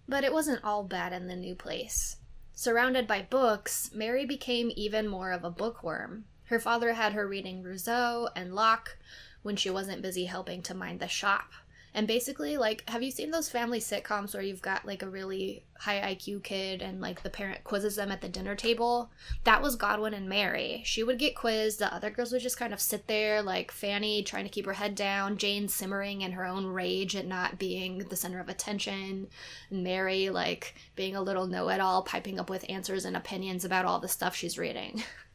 But 0.08 0.24
it 0.24 0.34
wasn't 0.34 0.64
all 0.64 0.84
bad 0.84 1.14
in 1.14 1.28
the 1.28 1.36
new 1.36 1.56
place. 1.56 2.18
Surrounded 2.54 3.08
by 3.08 3.22
books, 3.22 3.90
Mary 3.94 4.26
became 4.26 4.72
even 4.76 5.08
more 5.08 5.32
of 5.32 5.44
a 5.44 5.52
bookworm. 5.52 6.26
Her 6.46 6.60
father 6.60 6.94
had 6.94 7.14
her 7.14 7.28
reading 7.28 7.64
Rousseau 7.64 8.30
and 8.36 8.54
Locke 8.54 8.98
when 9.44 9.56
she 9.56 9.70
wasn't 9.70 10.02
busy 10.02 10.26
helping 10.26 10.62
to 10.64 10.74
mind 10.74 11.00
the 11.00 11.08
shop. 11.08 11.52
And 11.94 12.08
basically, 12.08 12.58
like, 12.58 12.88
have 12.90 13.02
you 13.02 13.12
seen 13.12 13.32
those 13.32 13.50
family 13.50 13.80
sitcoms 13.80 14.34
where 14.34 14.44
you've 14.44 14.62
got 14.62 14.86
like 14.86 15.02
a 15.02 15.10
really 15.10 15.64
high 15.78 16.14
IQ 16.14 16.44
kid 16.44 16.82
and 16.82 17.02
like 17.02 17.24
the 17.24 17.30
parent 17.30 17.64
quizzes 17.64 17.96
them 17.96 18.12
at 18.12 18.22
the 18.22 18.30
dinner 18.30 18.56
table? 18.56 19.12
That 19.44 19.62
was 19.62 19.76
Godwin 19.76 20.14
and 20.14 20.30
Mary. 20.30 20.82
She 20.86 21.04
would 21.04 21.18
get 21.18 21.36
quizzed, 21.36 21.80
the 21.80 21.94
other 21.94 22.10
girls 22.10 22.32
would 22.32 22.42
just 22.42 22.60
kind 22.60 22.74
of 22.74 22.82
sit 22.82 23.08
there, 23.08 23.42
like 23.42 23.72
Fanny 23.72 24.24
trying 24.24 24.44
to 24.44 24.52
keep 24.52 24.66
her 24.66 24.74
head 24.74 24.96
down, 24.96 25.38
Jane 25.38 25.68
simmering 25.68 26.22
in 26.22 26.34
her 26.34 26.46
own 26.46 26.68
rage 26.68 27.16
at 27.16 27.26
not 27.26 27.58
being 27.58 28.00
the 28.00 28.16
center 28.16 28.40
of 28.40 28.50
attention, 28.50 29.28
and 29.70 29.84
Mary, 29.84 30.30
like, 30.30 30.76
being 30.96 31.16
a 31.16 31.22
little 31.22 31.48
know 31.48 31.70
it 31.70 31.80
all, 31.80 32.04
piping 32.04 32.40
up 32.40 32.50
with 32.50 32.70
answers 32.70 33.06
and 33.06 33.18
opinions 33.18 33.66
about 33.66 33.86
all 33.86 34.00
the 34.00 34.08
stuff 34.08 34.36
she's 34.36 34.58
reading. 34.58 35.04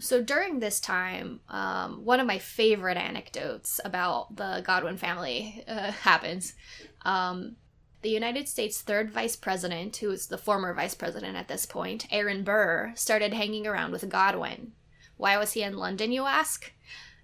So 0.00 0.22
during 0.22 0.58
this 0.58 0.80
time, 0.80 1.40
um, 1.48 2.04
one 2.04 2.20
of 2.20 2.26
my 2.26 2.38
favorite 2.38 2.96
anecdotes 2.96 3.80
about 3.84 4.36
the 4.36 4.62
Godwin 4.66 4.96
family 4.96 5.64
uh, 5.68 5.92
happens. 6.02 6.54
Um, 7.02 7.56
the 8.02 8.10
United 8.10 8.48
States' 8.48 8.82
third 8.82 9.10
vice 9.10 9.36
president, 9.36 9.96
who 9.96 10.10
is 10.10 10.26
the 10.26 10.36
former 10.36 10.74
vice 10.74 10.94
president 10.94 11.36
at 11.36 11.48
this 11.48 11.64
point, 11.64 12.06
Aaron 12.10 12.44
Burr, 12.44 12.92
started 12.96 13.32
hanging 13.32 13.66
around 13.66 13.92
with 13.92 14.08
Godwin. 14.10 14.72
Why 15.16 15.38
was 15.38 15.52
he 15.52 15.62
in 15.62 15.78
London, 15.78 16.12
you 16.12 16.24
ask? 16.24 16.72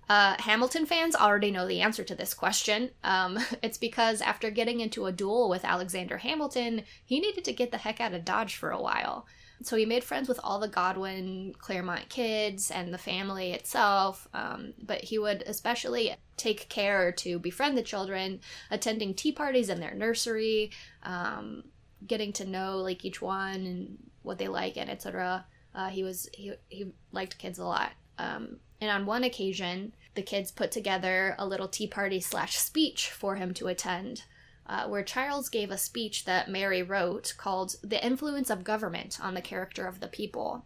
Uh, 0.09 0.37
Hamilton 0.41 0.87
fans 0.87 1.15
already 1.15 1.51
know 1.53 1.69
the 1.69 1.81
answer 1.81 2.03
to 2.03 2.15
this 2.15 2.35
question. 2.35 2.91
Um, 3.05 3.39
it's 3.63 3.79
because 3.79 4.21
after 4.21 4.51
getting 4.51 4.81
into 4.81 5.07
a 5.07 5.13
duel 5.13 5.49
with 5.49 5.65
Alexander 5.65 6.19
Hamilton, 6.19 6.83
he 7.05 7.21
needed 7.21 7.45
to 7.45 7.53
get 7.53 7.71
the 7.71 7.79
heck 7.79 8.01
out 8.01 8.15
of 8.15 8.25
Dodge 8.25 8.57
for 8.57 8.71
a 8.71 8.81
while. 8.81 9.27
So 9.63 9.77
he 9.77 9.85
made 9.85 10.05
friends 10.05 10.29
with 10.29 10.41
all 10.43 10.59
the 10.59 10.69
Godwin 10.69 11.55
Clairmont 11.59 12.09
kids 12.09 12.71
and 12.71 12.95
the 12.95 12.99
family 12.99 13.53
itself, 13.53 14.27
um, 14.33 14.73
but 14.83 15.03
he 15.05 15.19
would 15.19 15.43
especially 15.47 16.15
take 16.37 16.69
care 16.71 17.13
to 17.13 17.39
befriend 17.39 17.77
the 17.77 17.83
children, 17.83 18.41
attending 18.71 19.13
tea 19.13 19.33
parties 19.33 19.69
in 19.69 19.81
their 19.81 19.95
nursery, 19.95 20.71
um, 21.03 21.65
getting 22.07 22.33
to 22.33 22.47
know 22.47 22.79
like 22.79 23.05
each 23.05 23.21
one 23.21 23.67
and 23.67 23.99
what 24.23 24.39
they 24.39 24.49
like 24.49 24.79
and 24.79 24.89
etc. 24.89 25.45
Uh, 25.75 25.89
he 25.89 26.03
was 26.03 26.29
he 26.33 26.53
he 26.69 26.93
liked 27.13 27.39
kids 27.39 27.59
a 27.59 27.65
lot. 27.65 27.93
Um, 28.19 28.61
and 28.81 28.91
on 28.91 29.07
one 29.07 29.25
occasion, 29.25 29.95
the 30.15 30.23
kids 30.23 30.51
put 30.51 30.73
together 30.73 31.35
a 31.39 31.47
little 31.47 31.69
tea 31.69 31.87
party 31.87 32.21
slash 32.21 32.57
speech 32.57 33.11
for 33.11 33.37
him 33.37 33.53
to 33.55 33.69
attend 33.69 34.25
uh, 34.71 34.87
where 34.87 35.03
Charles 35.03 35.49
gave 35.49 35.73
a 35.73 35.77
speech 35.77 36.25
that 36.27 36.49
Mary 36.49 36.83
wrote 36.83 37.35
called 37.37 37.75
"The 37.83 38.03
Influence 38.03 38.49
of 38.51 38.63
Government 38.65 39.19
on 39.21 39.35
the 39.35 39.43
Character 39.43 39.87
of 39.87 39.99
the 39.99 40.09
People." 40.09 40.65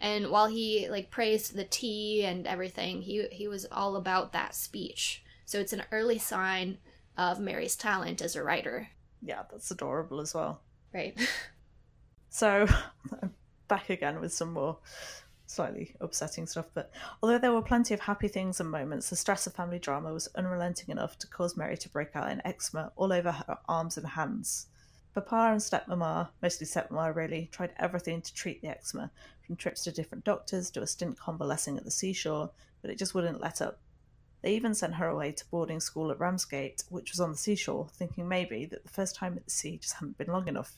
And 0.00 0.30
while 0.30 0.48
he 0.48 0.88
like 0.88 1.10
praised 1.10 1.54
the 1.54 1.64
tea 1.64 2.24
and 2.24 2.46
everything, 2.46 3.02
he 3.02 3.28
he 3.30 3.46
was 3.46 3.66
all 3.70 3.96
about 3.96 4.32
that 4.32 4.54
speech. 4.54 5.22
So 5.44 5.60
it's 5.60 5.74
an 5.74 5.84
early 5.92 6.18
sign 6.18 6.78
of 7.18 7.38
Mary's 7.38 7.76
talent 7.76 8.22
as 8.22 8.34
a 8.34 8.42
writer. 8.42 8.88
Yeah, 9.20 9.42
that's 9.50 9.70
adorable 9.70 10.20
as 10.20 10.34
well. 10.34 10.62
Right. 10.94 11.16
so, 12.30 12.66
back 13.68 13.90
again 13.90 14.20
with 14.20 14.32
some 14.32 14.54
more 14.54 14.78
slightly 15.52 15.94
upsetting 16.00 16.46
stuff. 16.46 16.66
But 16.74 16.90
although 17.22 17.38
there 17.38 17.52
were 17.52 17.62
plenty 17.62 17.94
of 17.94 18.00
happy 18.00 18.28
things 18.28 18.60
and 18.60 18.70
moments, 18.70 19.10
the 19.10 19.16
stress 19.16 19.46
of 19.46 19.54
family 19.54 19.78
drama 19.78 20.12
was 20.12 20.28
unrelenting 20.34 20.88
enough 20.88 21.18
to 21.18 21.26
cause 21.26 21.56
Mary 21.56 21.76
to 21.76 21.88
break 21.88 22.16
out 22.16 22.30
in 22.30 22.40
eczema 22.44 22.92
all 22.96 23.12
over 23.12 23.32
her 23.32 23.58
arms 23.68 23.96
and 23.96 24.06
hands. 24.06 24.66
Papa 25.14 25.50
and 25.52 25.60
stepmama, 25.60 26.30
mostly 26.42 26.66
stepmama 26.66 27.14
really, 27.14 27.48
tried 27.52 27.74
everything 27.78 28.22
to 28.22 28.32
treat 28.32 28.62
the 28.62 28.68
eczema, 28.68 29.10
from 29.46 29.56
trips 29.56 29.84
to 29.84 29.92
different 29.92 30.24
doctors 30.24 30.70
to 30.70 30.80
a 30.80 30.86
stint 30.86 31.18
convalescing 31.18 31.76
at 31.76 31.84
the 31.84 31.90
seashore, 31.90 32.50
but 32.80 32.90
it 32.90 32.98
just 32.98 33.14
wouldn't 33.14 33.40
let 33.40 33.60
up. 33.60 33.78
They 34.40 34.54
even 34.54 34.74
sent 34.74 34.94
her 34.94 35.08
away 35.08 35.32
to 35.32 35.44
boarding 35.50 35.80
school 35.80 36.10
at 36.10 36.18
Ramsgate, 36.18 36.84
which 36.88 37.12
was 37.12 37.20
on 37.20 37.32
the 37.32 37.36
seashore, 37.36 37.88
thinking 37.92 38.26
maybe 38.26 38.64
that 38.66 38.82
the 38.82 38.90
first 38.90 39.14
time 39.14 39.36
at 39.36 39.44
the 39.44 39.50
sea 39.50 39.76
just 39.76 39.94
hadn't 39.94 40.18
been 40.18 40.32
long 40.32 40.48
enough. 40.48 40.72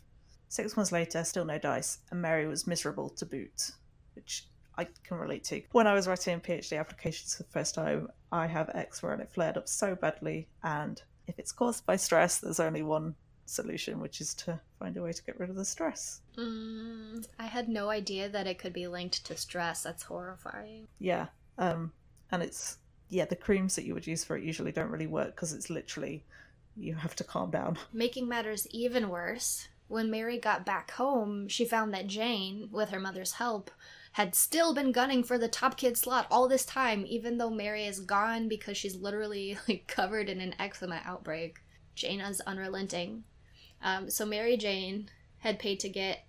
Six 0.48 0.76
months 0.76 0.92
later, 0.92 1.24
still 1.24 1.44
no 1.44 1.58
dice, 1.58 1.98
and 2.10 2.20
Mary 2.20 2.46
was 2.46 2.66
miserable 2.66 3.08
to 3.10 3.24
boot, 3.24 3.70
which 4.14 4.46
I 4.76 4.88
can 5.04 5.18
relate 5.18 5.44
to. 5.44 5.62
When 5.72 5.86
I 5.86 5.94
was 5.94 6.06
writing 6.06 6.40
PhD 6.40 6.78
applications 6.78 7.36
for 7.36 7.42
the 7.42 7.48
first 7.50 7.74
time, 7.74 8.08
I 8.32 8.46
have 8.46 8.70
eczema 8.74 9.12
and 9.12 9.22
it 9.22 9.30
flared 9.30 9.56
up 9.56 9.68
so 9.68 9.94
badly. 9.94 10.48
And 10.62 11.00
if 11.26 11.38
it's 11.38 11.52
caused 11.52 11.86
by 11.86 11.96
stress, 11.96 12.38
there's 12.38 12.60
only 12.60 12.82
one 12.82 13.14
solution, 13.46 14.00
which 14.00 14.20
is 14.20 14.34
to 14.34 14.60
find 14.78 14.96
a 14.96 15.02
way 15.02 15.12
to 15.12 15.24
get 15.24 15.38
rid 15.38 15.50
of 15.50 15.56
the 15.56 15.64
stress. 15.64 16.20
Mm, 16.36 17.26
I 17.38 17.46
had 17.46 17.68
no 17.68 17.90
idea 17.90 18.28
that 18.28 18.46
it 18.46 18.58
could 18.58 18.72
be 18.72 18.86
linked 18.86 19.24
to 19.26 19.36
stress. 19.36 19.82
That's 19.82 20.02
horrifying. 20.02 20.88
Yeah. 20.98 21.26
Um, 21.58 21.92
and 22.30 22.42
it's, 22.42 22.78
yeah, 23.08 23.26
the 23.26 23.36
creams 23.36 23.76
that 23.76 23.84
you 23.84 23.94
would 23.94 24.06
use 24.06 24.24
for 24.24 24.36
it 24.36 24.44
usually 24.44 24.72
don't 24.72 24.90
really 24.90 25.06
work 25.06 25.34
because 25.34 25.52
it's 25.52 25.70
literally, 25.70 26.24
you 26.76 26.94
have 26.94 27.14
to 27.16 27.24
calm 27.24 27.50
down. 27.50 27.78
Making 27.92 28.28
matters 28.28 28.66
even 28.70 29.08
worse, 29.08 29.68
when 29.88 30.10
Mary 30.10 30.38
got 30.38 30.64
back 30.66 30.92
home, 30.92 31.48
she 31.48 31.64
found 31.64 31.92
that 31.94 32.06
Jane, 32.06 32.68
with 32.72 32.90
her 32.90 33.00
mother's 33.00 33.32
help, 33.32 33.70
had 34.14 34.36
still 34.36 34.72
been 34.72 34.92
gunning 34.92 35.24
for 35.24 35.38
the 35.38 35.48
top 35.48 35.76
kid 35.76 35.96
slot 35.96 36.28
all 36.30 36.46
this 36.46 36.64
time, 36.64 37.04
even 37.08 37.36
though 37.36 37.50
Mary 37.50 37.84
is 37.84 37.98
gone 37.98 38.46
because 38.48 38.76
she's 38.76 38.94
literally 38.94 39.58
like 39.68 39.88
covered 39.88 40.28
in 40.28 40.40
an 40.40 40.54
eczema 40.58 41.02
outbreak. 41.04 41.58
Jane's 41.96 42.40
unrelenting. 42.40 43.24
Um, 43.82 44.08
so 44.10 44.24
Mary 44.24 44.56
Jane 44.56 45.08
had 45.38 45.58
paid 45.58 45.80
to 45.80 45.88
get 45.88 46.26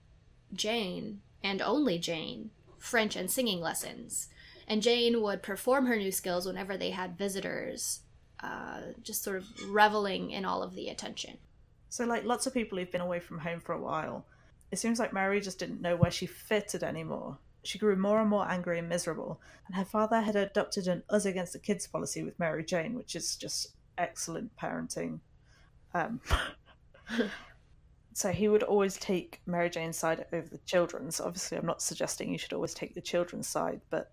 Jane, 0.51 1.21
and 1.43 1.61
only 1.61 1.99
Jane, 1.99 2.49
French 2.79 3.15
and 3.15 3.29
singing 3.29 3.61
lessons. 3.61 4.29
And 4.67 4.81
Jane 4.81 5.21
would 5.21 5.43
perform 5.43 5.85
her 5.85 5.95
new 5.95 6.11
skills 6.11 6.47
whenever 6.47 6.77
they 6.77 6.89
had 6.89 7.19
visitors, 7.19 7.99
uh, 8.39 8.81
just 9.03 9.23
sort 9.23 9.37
of 9.37 9.45
reveling 9.69 10.31
in 10.31 10.43
all 10.43 10.63
of 10.63 10.73
the 10.73 10.89
attention. 10.89 11.37
So, 11.89 12.05
like 12.05 12.23
lots 12.23 12.47
of 12.47 12.53
people 12.53 12.79
who've 12.79 12.91
been 12.91 13.01
away 13.01 13.19
from 13.19 13.37
home 13.39 13.59
for 13.59 13.73
a 13.73 13.81
while, 13.81 14.25
it 14.71 14.79
seems 14.79 14.97
like 14.97 15.13
Mary 15.13 15.39
just 15.39 15.59
didn't 15.59 15.81
know 15.81 15.95
where 15.95 16.09
she 16.09 16.25
fitted 16.25 16.81
anymore. 16.83 17.37
She 17.65 17.79
grew 17.79 17.95
more 17.95 18.21
and 18.21 18.29
more 18.29 18.47
angry 18.47 18.77
and 18.79 18.87
miserable, 18.87 19.41
and 19.65 19.75
her 19.75 19.85
father 19.85 20.21
had 20.21 20.35
adopted 20.35 20.87
an 20.87 21.03
us 21.09 21.25
against 21.25 21.53
the 21.53 21.59
kids 21.59 21.87
policy 21.87 22.23
with 22.23 22.37
Mary 22.37 22.63
Jane, 22.63 22.93
which 22.93 23.15
is 23.15 23.35
just 23.35 23.75
excellent 23.97 24.55
parenting. 24.55 25.19
Um, 25.93 26.21
so 28.13 28.31
he 28.31 28.47
would 28.47 28.63
always 28.63 28.97
take 28.97 29.41
Mary 29.47 29.69
Jane's 29.69 29.97
side 29.97 30.25
over 30.31 30.47
the 30.47 30.59
children's. 30.59 31.19
Obviously, 31.19 31.57
I'm 31.57 31.65
not 31.65 31.81
suggesting 31.81 32.31
you 32.31 32.37
should 32.37 32.53
always 32.53 32.73
take 32.73 32.93
the 32.93 33.01
children's 33.01 33.47
side, 33.47 33.81
but 33.89 34.11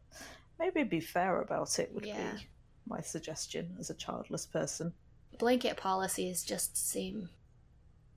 maybe 0.58 0.82
be 0.82 1.00
fair 1.00 1.42
about 1.42 1.78
it 1.78 1.92
would 1.94 2.06
yeah. 2.06 2.32
be 2.32 2.46
my 2.86 3.00
suggestion 3.00 3.76
as 3.78 3.90
a 3.90 3.94
childless 3.94 4.46
person. 4.46 4.94
Blanket 5.38 5.76
policies 5.76 6.42
just 6.42 6.76
seem 6.76 7.28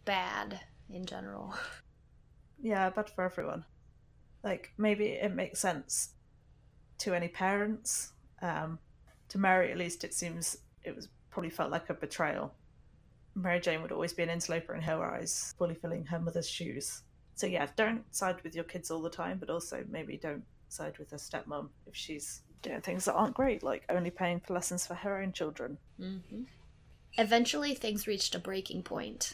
bad 0.05 0.61
in 0.89 1.05
general. 1.05 1.53
Yeah, 2.61 2.89
bad 2.89 3.09
for 3.09 3.25
everyone 3.25 3.65
like 4.45 4.71
maybe 4.77 5.07
it 5.07 5.33
makes 5.33 5.59
sense 5.59 6.11
to 6.99 7.13
any 7.13 7.27
parents. 7.27 8.13
Um, 8.41 8.79
to 9.29 9.37
Mary, 9.39 9.71
at 9.71 9.77
least, 9.77 10.03
it 10.03 10.13
seems 10.13 10.57
it 10.83 10.95
was 10.95 11.09
probably 11.31 11.49
felt 11.49 11.71
like 11.71 11.89
a 11.89 11.95
betrayal. 11.95 12.53
Mary 13.33 13.59
Jane 13.59 13.81
would 13.81 13.91
always 13.91 14.13
be 14.13 14.23
an 14.23 14.29
interloper 14.29 14.75
in 14.75 14.81
her 14.83 15.03
eyes, 15.03 15.53
fully 15.57 15.75
filling 15.75 16.05
her 16.05 16.19
mother's 16.19 16.49
shoes. 16.49 17.01
So 17.33 17.47
yeah, 17.47 17.67
don't 17.75 18.03
side 18.15 18.41
with 18.43 18.55
your 18.55 18.63
kids 18.63 18.91
all 18.91 19.01
the 19.01 19.09
time, 19.09 19.39
but 19.39 19.49
also 19.49 19.83
maybe 19.89 20.15
don't 20.15 20.43
side 20.69 20.97
with 20.99 21.11
her 21.11 21.17
stepmom 21.17 21.69
if 21.85 21.95
she's 21.95 22.43
doing 22.61 22.79
things 22.81 23.05
that 23.05 23.13
aren't 23.13 23.33
great, 23.33 23.61
like 23.61 23.83
only 23.89 24.11
paying 24.11 24.39
for 24.39 24.53
lessons 24.53 24.87
for 24.87 24.93
her 24.93 25.21
own 25.21 25.33
children. 25.33 25.77
Mm-hmm. 25.99 26.43
Eventually, 27.17 27.75
things 27.75 28.07
reached 28.07 28.35
a 28.35 28.39
breaking 28.39 28.83
point. 28.83 29.33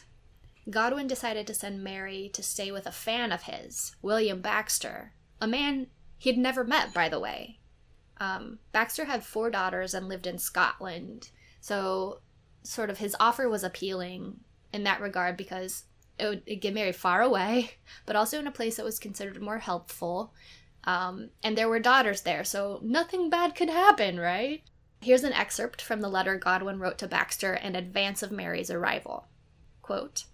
Godwin 0.70 1.06
decided 1.06 1.46
to 1.46 1.54
send 1.54 1.82
Mary 1.82 2.30
to 2.34 2.42
stay 2.42 2.70
with 2.70 2.86
a 2.86 2.92
fan 2.92 3.32
of 3.32 3.42
his, 3.42 3.96
William 4.00 4.40
Baxter, 4.40 5.12
a 5.40 5.46
man 5.46 5.88
he'd 6.18 6.38
never 6.38 6.62
met, 6.64 6.94
by 6.94 7.08
the 7.08 7.18
way. 7.18 7.58
Um, 8.18 8.60
Baxter 8.70 9.06
had 9.06 9.24
four 9.24 9.50
daughters 9.50 9.94
and 9.94 10.08
lived 10.08 10.26
in 10.26 10.38
Scotland, 10.38 11.30
so 11.60 12.20
sort 12.62 12.90
of 12.90 12.98
his 12.98 13.16
offer 13.18 13.48
was 13.48 13.64
appealing, 13.64 14.36
in 14.72 14.84
that 14.84 15.00
regard 15.00 15.36
because 15.36 15.84
it 16.18 16.26
would 16.26 16.42
it'd 16.46 16.60
get 16.60 16.74
married 16.74 16.96
far 16.96 17.22
away, 17.22 17.72
but 18.06 18.16
also 18.16 18.38
in 18.38 18.46
a 18.46 18.52
place 18.52 18.76
that 18.76 18.84
was 18.84 18.98
considered 18.98 19.40
more 19.40 19.58
helpful. 19.58 20.32
Um, 20.84 21.30
and 21.42 21.56
there 21.56 21.68
were 21.68 21.78
daughters 21.78 22.22
there, 22.22 22.44
so 22.44 22.80
nothing 22.82 23.30
bad 23.30 23.54
could 23.54 23.70
happen, 23.70 24.18
right? 24.18 24.62
Here's 25.00 25.24
an 25.24 25.32
excerpt 25.32 25.82
from 25.82 26.00
the 26.00 26.08
letter 26.08 26.36
Godwin 26.36 26.78
wrote 26.78 26.98
to 26.98 27.08
Baxter 27.08 27.54
in 27.54 27.76
advance 27.76 28.22
of 28.22 28.32
Mary's 28.32 28.70
arrival. 28.70 29.26
Quote, 29.80 30.24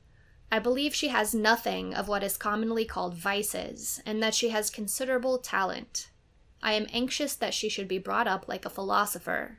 I 0.50 0.58
believe 0.58 0.94
she 0.94 1.08
has 1.08 1.34
nothing 1.34 1.94
of 1.94 2.08
what 2.08 2.22
is 2.22 2.36
commonly 2.36 2.84
called 2.84 3.14
vices, 3.14 4.00
and 4.06 4.22
that 4.22 4.34
she 4.34 4.48
has 4.48 4.70
considerable 4.70 5.38
talent. 5.38 6.10
I 6.62 6.72
am 6.72 6.86
anxious 6.92 7.34
that 7.36 7.54
she 7.54 7.68
should 7.68 7.86
be 7.86 7.98
brought 7.98 8.26
up 8.26 8.48
like 8.48 8.64
a 8.64 8.70
philosopher. 8.70 9.58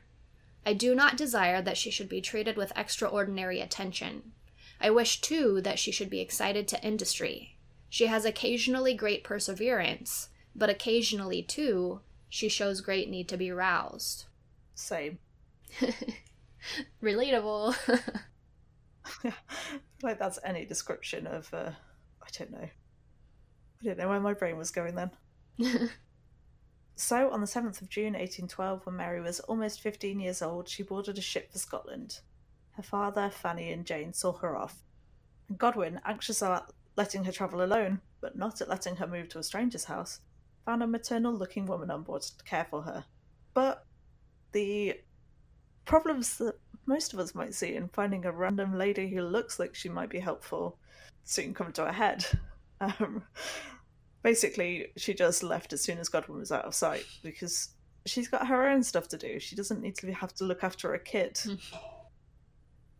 I 0.66 0.72
do 0.72 0.94
not 0.94 1.16
desire 1.16 1.62
that 1.62 1.78
she 1.78 1.90
should 1.90 2.08
be 2.08 2.20
treated 2.20 2.56
with 2.56 2.72
extraordinary 2.76 3.60
attention. 3.60 4.32
I 4.80 4.90
wish, 4.90 5.20
too, 5.20 5.60
that 5.62 5.78
she 5.78 5.92
should 5.92 6.10
be 6.10 6.20
excited 6.20 6.66
to 6.68 6.84
industry. 6.84 7.56
She 7.88 8.06
has 8.06 8.24
occasionally 8.24 8.94
great 8.94 9.24
perseverance, 9.24 10.28
but 10.54 10.70
occasionally, 10.70 11.42
too, 11.42 12.00
she 12.28 12.48
shows 12.48 12.80
great 12.80 13.08
need 13.08 13.28
to 13.28 13.36
be 13.36 13.50
roused. 13.50 14.24
Same. 14.74 15.18
Relatable. 17.02 17.76
like 20.02 20.18
that's 20.18 20.38
any 20.44 20.64
description 20.64 21.26
of 21.26 21.52
uh, 21.52 21.70
I 22.22 22.28
don't 22.38 22.52
know. 22.52 22.68
I 23.80 23.84
don't 23.84 23.98
know 23.98 24.08
where 24.08 24.20
my 24.20 24.34
brain 24.34 24.56
was 24.56 24.70
going 24.70 24.94
then. 24.94 25.10
so 26.96 27.30
on 27.30 27.40
the 27.40 27.46
7th 27.46 27.80
of 27.80 27.88
June 27.88 28.12
1812 28.12 28.84
when 28.84 28.96
Mary 28.96 29.20
was 29.20 29.40
almost 29.40 29.80
15 29.80 30.20
years 30.20 30.42
old, 30.42 30.68
she 30.68 30.82
boarded 30.82 31.16
a 31.16 31.22
ship 31.22 31.50
for 31.50 31.58
Scotland. 31.58 32.20
Her 32.72 32.82
father, 32.82 33.30
Fanny 33.30 33.72
and 33.72 33.86
Jane 33.86 34.12
saw 34.12 34.32
her 34.38 34.56
off. 34.56 34.82
And 35.48 35.58
Godwin, 35.58 36.00
anxious 36.04 36.42
about 36.42 36.72
letting 36.96 37.24
her 37.24 37.32
travel 37.32 37.62
alone, 37.62 38.00
but 38.20 38.36
not 38.36 38.60
at 38.60 38.68
letting 38.68 38.96
her 38.96 39.06
move 39.06 39.28
to 39.30 39.38
a 39.38 39.42
stranger's 39.42 39.84
house, 39.84 40.20
found 40.64 40.82
a 40.82 40.86
maternal 40.86 41.32
looking 41.32 41.66
woman 41.66 41.90
on 41.90 42.02
board 42.02 42.22
to 42.22 42.44
care 42.44 42.66
for 42.68 42.82
her. 42.82 43.04
But 43.54 43.86
the 44.52 45.00
problems 45.84 46.38
that 46.38 46.56
most 46.86 47.12
of 47.12 47.18
us 47.18 47.34
might 47.34 47.54
see 47.54 47.74
in 47.74 47.88
finding 47.88 48.24
a 48.24 48.32
random 48.32 48.76
lady 48.76 49.08
who 49.08 49.22
looks 49.22 49.58
like 49.58 49.74
she 49.74 49.88
might 49.88 50.10
be 50.10 50.18
helpful 50.18 50.78
soon 51.24 51.54
come 51.54 51.72
to 51.72 51.86
a 51.86 51.92
head. 51.92 52.24
Um, 52.82 53.24
basically, 54.22 54.86
she 54.96 55.12
just 55.12 55.42
left 55.42 55.74
as 55.74 55.82
soon 55.82 55.98
as 55.98 56.08
Godwin 56.08 56.38
was 56.38 56.50
out 56.50 56.64
of 56.64 56.74
sight 56.74 57.04
because 57.22 57.68
she's 58.06 58.26
got 58.26 58.46
her 58.46 58.66
own 58.66 58.82
stuff 58.82 59.06
to 59.08 59.18
do. 59.18 59.38
She 59.38 59.54
doesn't 59.54 59.82
need 59.82 59.96
to 59.96 60.10
have 60.14 60.34
to 60.36 60.44
look 60.44 60.64
after 60.64 60.94
a 60.94 60.98
kid. 60.98 61.38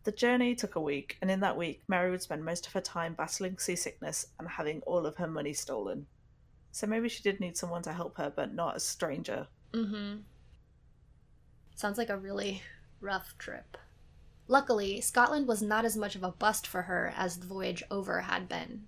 the 0.03 0.11
journey 0.11 0.53
took 0.53 0.75
a 0.75 0.79
week, 0.79 1.17
and 1.21 1.31
in 1.31 1.39
that 1.39 1.57
week, 1.57 1.81
Mary 1.87 2.11
would 2.11 2.21
spend 2.21 2.45
most 2.45 2.67
of 2.67 2.73
her 2.73 2.81
time 2.81 3.15
battling 3.15 3.57
seasickness 3.57 4.27
and 4.39 4.47
having 4.47 4.81
all 4.81 5.05
of 5.07 5.15
her 5.17 5.27
money 5.27 5.53
stolen. 5.53 6.05
So 6.71 6.87
maybe 6.87 7.09
she 7.09 7.23
did 7.23 7.39
need 7.39 7.57
someone 7.57 7.81
to 7.83 7.93
help 7.93 8.17
her, 8.17 8.31
but 8.35 8.53
not 8.53 8.77
a 8.77 8.79
stranger. 8.79 9.47
Mm-hmm. 9.73 10.17
Sounds 11.75 11.97
like 11.97 12.09
a 12.09 12.17
really 12.17 12.61
rough 13.01 13.37
trip. 13.37 13.77
Luckily, 14.47 15.01
Scotland 15.01 15.47
was 15.47 15.61
not 15.61 15.85
as 15.85 15.97
much 15.97 16.15
of 16.15 16.23
a 16.23 16.31
bust 16.31 16.67
for 16.67 16.83
her 16.83 17.13
as 17.15 17.37
the 17.37 17.47
voyage 17.47 17.83
over 17.89 18.21
had 18.21 18.49
been. 18.49 18.87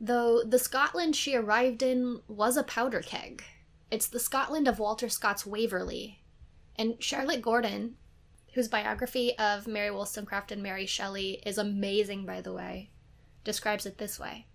Though 0.00 0.42
the 0.42 0.58
Scotland 0.58 1.16
she 1.16 1.34
arrived 1.34 1.82
in 1.82 2.20
was 2.28 2.56
a 2.56 2.62
powder 2.62 3.00
keg. 3.00 3.42
It's 3.90 4.08
the 4.08 4.20
Scotland 4.20 4.68
of 4.68 4.78
Walter 4.78 5.08
Scott's 5.08 5.46
Waverley. 5.46 6.22
And 6.76 7.02
Charlotte 7.02 7.40
Gordon, 7.40 7.96
whose 8.54 8.68
biography 8.68 9.38
of 9.38 9.66
Mary 9.66 9.90
Wollstonecraft 9.90 10.52
and 10.52 10.62
Mary 10.62 10.86
Shelley 10.86 11.42
is 11.46 11.58
amazing, 11.58 12.26
by 12.26 12.40
the 12.40 12.52
way, 12.52 12.90
describes 13.44 13.86
it 13.86 13.98
this 13.98 14.18
way 14.18 14.46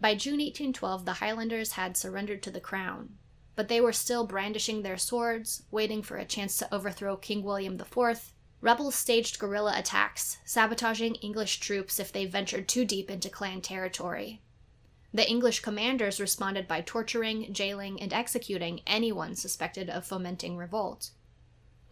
By 0.00 0.14
June 0.14 0.34
1812, 0.38 1.04
the 1.04 1.14
Highlanders 1.14 1.72
had 1.72 1.96
surrendered 1.96 2.42
to 2.42 2.50
the 2.50 2.60
crown, 2.60 3.16
but 3.56 3.68
they 3.68 3.80
were 3.80 3.92
still 3.92 4.26
brandishing 4.26 4.82
their 4.82 4.96
swords, 4.98 5.62
waiting 5.70 6.02
for 6.02 6.16
a 6.16 6.24
chance 6.24 6.56
to 6.56 6.74
overthrow 6.74 7.16
King 7.16 7.42
William 7.42 7.80
IV. 7.80 8.32
Rebels 8.60 8.94
staged 8.94 9.38
guerrilla 9.38 9.74
attacks, 9.76 10.38
sabotaging 10.44 11.16
English 11.16 11.60
troops 11.60 12.00
if 12.00 12.12
they 12.12 12.24
ventured 12.24 12.66
too 12.66 12.84
deep 12.84 13.10
into 13.10 13.28
clan 13.28 13.60
territory. 13.60 14.40
The 15.12 15.28
English 15.28 15.60
commanders 15.60 16.18
responded 16.18 16.66
by 16.66 16.80
torturing, 16.80 17.52
jailing, 17.52 18.00
and 18.00 18.12
executing 18.12 18.80
anyone 18.86 19.36
suspected 19.36 19.88
of 19.88 20.04
fomenting 20.04 20.56
revolt. 20.56 21.10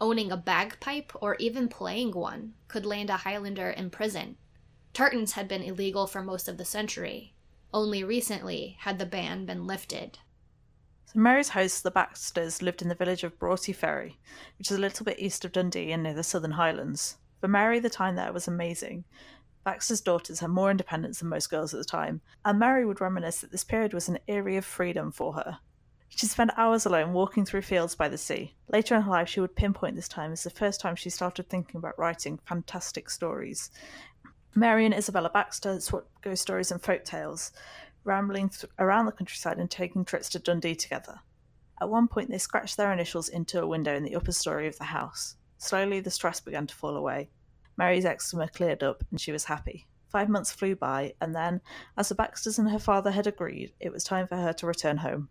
Owning 0.01 0.33
a 0.33 0.37
bagpipe 0.37 1.13
or 1.23 1.37
even 1.37 1.69
playing 1.69 2.11
one 2.11 2.55
could 2.67 2.85
land 2.85 3.11
a 3.11 3.19
Highlander 3.19 3.71
in 3.71 3.91
prison. 3.91 4.37
Tartans 4.93 5.33
had 5.33 5.47
been 5.47 5.63
illegal 5.63 6.09
for 6.09 6.23
most 6.23 6.49
of 6.49 6.59
the 6.59 6.65
century. 6.65 7.35
Only 7.73 8.03
recently 8.03 8.77
had 8.81 8.99
the 8.99 9.07
ban 9.07 9.47
been 9.47 9.67
lifted. 9.67 10.19
So 11.13 11.21
Mary's 11.21 11.51
hosts, 11.51 11.83
the 11.83 11.91
Baxters, 11.91 12.63
lived 12.63 12.81
in 12.81 12.89
the 12.89 12.95
village 12.95 13.23
of 13.23 13.39
Broughty 13.39 13.75
Ferry, 13.75 14.19
which 14.57 14.71
is 14.71 14.79
a 14.79 14.81
little 14.81 15.05
bit 15.05 15.19
east 15.19 15.45
of 15.45 15.53
Dundee 15.53 15.93
and 15.93 16.03
near 16.03 16.15
the 16.15 16.23
Southern 16.23 16.53
Highlands. 16.53 17.19
For 17.41 17.49
Mary, 17.49 17.81
the 17.81 17.91
time 17.91 18.17
there 18.17 18.33
was 18.33 18.49
amazing. 18.49 19.05
Baxter's 19.63 20.01
daughters 20.01 20.41
had 20.41 20.49
more 20.49 20.71
independence 20.71 21.19
than 21.19 21.29
most 21.29 21.51
girls 21.51 21.75
at 21.75 21.79
the 21.79 21.85
time, 21.85 22.23
and 22.47 22.59
Mary 22.59 22.87
would 22.87 23.03
reminisce 23.03 23.43
that 23.43 23.53
this 23.53 23.63
period 23.63 23.93
was 23.93 24.09
an 24.09 24.21
era 24.27 24.57
of 24.57 24.65
freedom 24.65 25.13
for 25.13 25.35
her. 25.35 25.59
She 26.09 26.25
spent 26.25 26.51
hours 26.57 26.87
alone 26.87 27.13
walking 27.13 27.45
through 27.45 27.63
fields 27.63 27.95
by 27.95 28.09
the 28.09 28.17
sea. 28.17 28.55
Later 28.69 28.95
in 28.95 29.03
her 29.03 29.11
life, 29.11 29.29
she 29.29 29.41
would 29.41 29.55
pinpoint 29.55 29.97
this 29.97 30.09
time 30.09 30.33
as 30.33 30.45
the 30.45 30.51
first 30.51 30.81
time 30.81 30.97
she 30.97 31.11
started 31.11 31.51
thinking 31.51 31.77
about 31.77 31.99
writing 31.99 32.39
fantastic 32.47 33.11
stories. 33.11 33.71
Mary 34.55 34.87
and 34.87 34.95
Isabella 34.95 35.31
Baxter 35.31 35.79
swapped 35.81 36.23
ghost 36.23 36.43
stories 36.43 36.71
and 36.71 36.81
folk 36.81 37.05
tales, 37.05 37.53
rambling 38.05 38.49
th- 38.49 38.71
around 38.79 39.07
the 39.07 39.13
countryside 39.13 39.59
and 39.59 39.71
taking 39.71 40.05
trips 40.05 40.29
to 40.31 40.39
Dundee 40.39 40.75
together. 40.75 41.21
At 41.81 41.91
one 41.91 42.09
point, 42.09 42.31
they 42.31 42.39
scratched 42.39 42.77
their 42.77 42.93
initials 42.93 43.29
into 43.29 43.61
a 43.61 43.67
window 43.67 43.95
in 43.95 44.05
the 44.05 44.15
upper 44.15 44.33
story 44.33 44.69
of 44.69 44.79
the 44.79 44.85
house. 44.85 45.37
Slowly, 45.59 46.01
the 46.01 46.11
stress 46.11 46.41
began 46.41 46.67
to 46.67 46.75
fall 46.75 46.97
away. 46.97 47.31
Mary's 47.77 48.05
eczema 48.05 48.49
cleared 48.49 48.83
up, 48.83 49.03
and 49.11 49.21
she 49.21 49.33
was 49.33 49.45
happy. 49.45 49.87
Five 50.09 50.29
months 50.29 50.53
flew 50.53 50.77
by, 50.77 51.15
and 51.21 51.35
then, 51.35 51.61
as 51.97 52.09
the 52.09 52.15
Baxters 52.15 52.59
and 52.59 52.71
her 52.71 52.79
father 52.79 53.11
had 53.11 53.27
agreed, 53.27 53.73
it 53.81 53.93
was 53.93 54.05
time 54.05 54.27
for 54.27 54.37
her 54.37 54.53
to 54.53 54.67
return 54.67 54.99
home. 54.99 55.31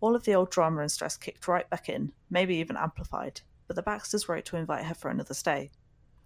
All 0.00 0.14
of 0.14 0.24
the 0.24 0.34
old 0.34 0.50
drama 0.50 0.82
and 0.82 0.92
stress 0.92 1.16
kicked 1.16 1.48
right 1.48 1.68
back 1.70 1.88
in, 1.88 2.12
maybe 2.28 2.56
even 2.56 2.76
amplified, 2.76 3.40
but 3.66 3.74
the 3.74 3.82
Baxters 3.82 4.28
wrote 4.28 4.44
to 4.46 4.56
invite 4.56 4.84
her 4.84 4.94
for 4.94 5.10
another 5.10 5.34
stay. 5.34 5.70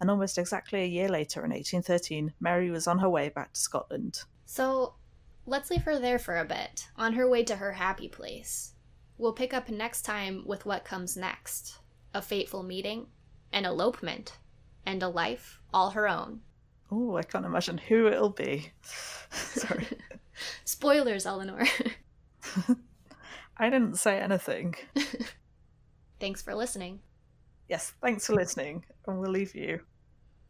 And 0.00 0.10
almost 0.10 0.36
exactly 0.36 0.82
a 0.82 0.86
year 0.86 1.08
later, 1.08 1.44
in 1.44 1.52
1813, 1.52 2.34
Mary 2.40 2.70
was 2.70 2.88
on 2.88 2.98
her 2.98 3.08
way 3.08 3.28
back 3.28 3.52
to 3.52 3.60
Scotland. 3.60 4.24
So, 4.46 4.96
let's 5.46 5.70
leave 5.70 5.82
her 5.82 5.98
there 5.98 6.18
for 6.18 6.36
a 6.36 6.44
bit, 6.44 6.88
on 6.96 7.14
her 7.14 7.28
way 7.28 7.44
to 7.44 7.56
her 7.56 7.72
happy 7.72 8.08
place. 8.08 8.72
We'll 9.18 9.32
pick 9.32 9.54
up 9.54 9.68
next 9.68 10.02
time 10.02 10.44
with 10.46 10.66
what 10.66 10.84
comes 10.84 11.16
next 11.16 11.78
a 12.14 12.20
fateful 12.20 12.62
meeting, 12.62 13.06
an 13.52 13.64
elopement, 13.64 14.36
and 14.84 15.02
a 15.02 15.08
life 15.08 15.60
all 15.72 15.90
her 15.90 16.06
own. 16.06 16.40
Oh, 16.90 17.16
I 17.16 17.22
can't 17.22 17.46
imagine 17.46 17.78
who 17.78 18.06
it'll 18.06 18.28
be. 18.28 18.72
Sorry. 19.30 19.86
Spoilers, 20.64 21.24
Eleanor. 21.24 21.66
I 23.56 23.70
didn't 23.70 23.96
say 23.96 24.18
anything. 24.18 24.74
Thanks 26.20 26.42
for 26.42 26.54
listening. 26.54 27.00
Yes, 27.68 27.94
thanks 28.02 28.26
for 28.26 28.34
listening, 28.34 28.84
and 29.06 29.18
we'll 29.18 29.30
leave 29.30 29.54
you 29.54 29.80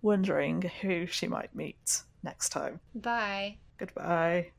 wondering 0.02 0.62
who 0.80 1.06
she 1.06 1.28
might 1.28 1.54
meet 1.54 2.02
next 2.22 2.50
time. 2.50 2.80
Bye. 2.94 3.58
Goodbye. 3.78 4.52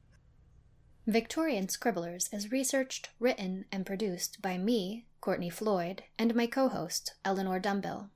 Victorian 1.05 1.67
Scribblers 1.67 2.29
is 2.31 2.49
researched, 2.49 3.09
written, 3.19 3.65
and 3.73 3.85
produced 3.85 4.41
by 4.41 4.57
me, 4.57 5.05
Courtney 5.19 5.49
Floyd, 5.49 6.03
and 6.17 6.33
my 6.33 6.47
co 6.47 6.69
host, 6.69 7.15
Eleanor 7.25 7.59
Dumbill. 7.59 8.07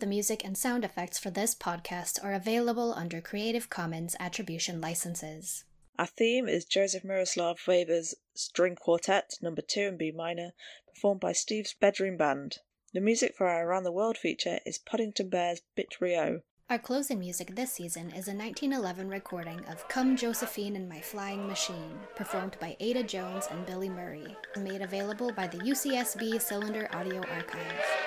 The 0.00 0.06
music 0.06 0.46
and 0.46 0.56
sound 0.56 0.82
effects 0.82 1.18
for 1.18 1.28
this 1.28 1.54
podcast 1.54 2.24
are 2.24 2.32
available 2.32 2.94
under 2.94 3.20
Creative 3.20 3.68
Commons 3.68 4.16
Attribution 4.18 4.80
Licenses. 4.80 5.64
Our 5.98 6.06
theme 6.06 6.48
is 6.48 6.64
Joseph 6.64 7.04
Miroslav 7.04 7.60
Weber's 7.68 8.14
String 8.32 8.76
Quartet, 8.76 9.34
number 9.42 9.60
2 9.60 9.80
in 9.80 9.96
B 9.98 10.10
minor, 10.10 10.52
performed 10.88 11.20
by 11.20 11.32
Steve's 11.32 11.74
Bedroom 11.74 12.16
Band. 12.16 12.60
The 12.94 13.02
music 13.02 13.34
for 13.36 13.46
our 13.46 13.68
Around 13.68 13.84
the 13.84 13.92
World 13.92 14.16
feature 14.16 14.60
is 14.64 14.78
Puddington 14.78 15.28
Bear's 15.28 15.60
Bit 15.76 16.00
Rio. 16.00 16.40
Our 16.70 16.78
closing 16.78 17.18
music 17.18 17.54
this 17.54 17.72
season 17.72 18.06
is 18.06 18.26
a 18.26 18.32
1911 18.32 19.10
recording 19.10 19.62
of 19.66 19.86
Come 19.88 20.16
Josephine 20.16 20.76
and 20.76 20.88
My 20.88 21.02
Flying 21.02 21.46
Machine, 21.46 22.00
performed 22.16 22.56
by 22.58 22.74
Ada 22.80 23.02
Jones 23.02 23.48
and 23.50 23.66
Billy 23.66 23.90
Murray, 23.90 24.34
made 24.56 24.80
available 24.80 25.30
by 25.30 25.46
the 25.46 25.58
UCSB 25.58 26.40
Cylinder 26.40 26.88
Audio 26.94 27.18
Archive. 27.18 27.99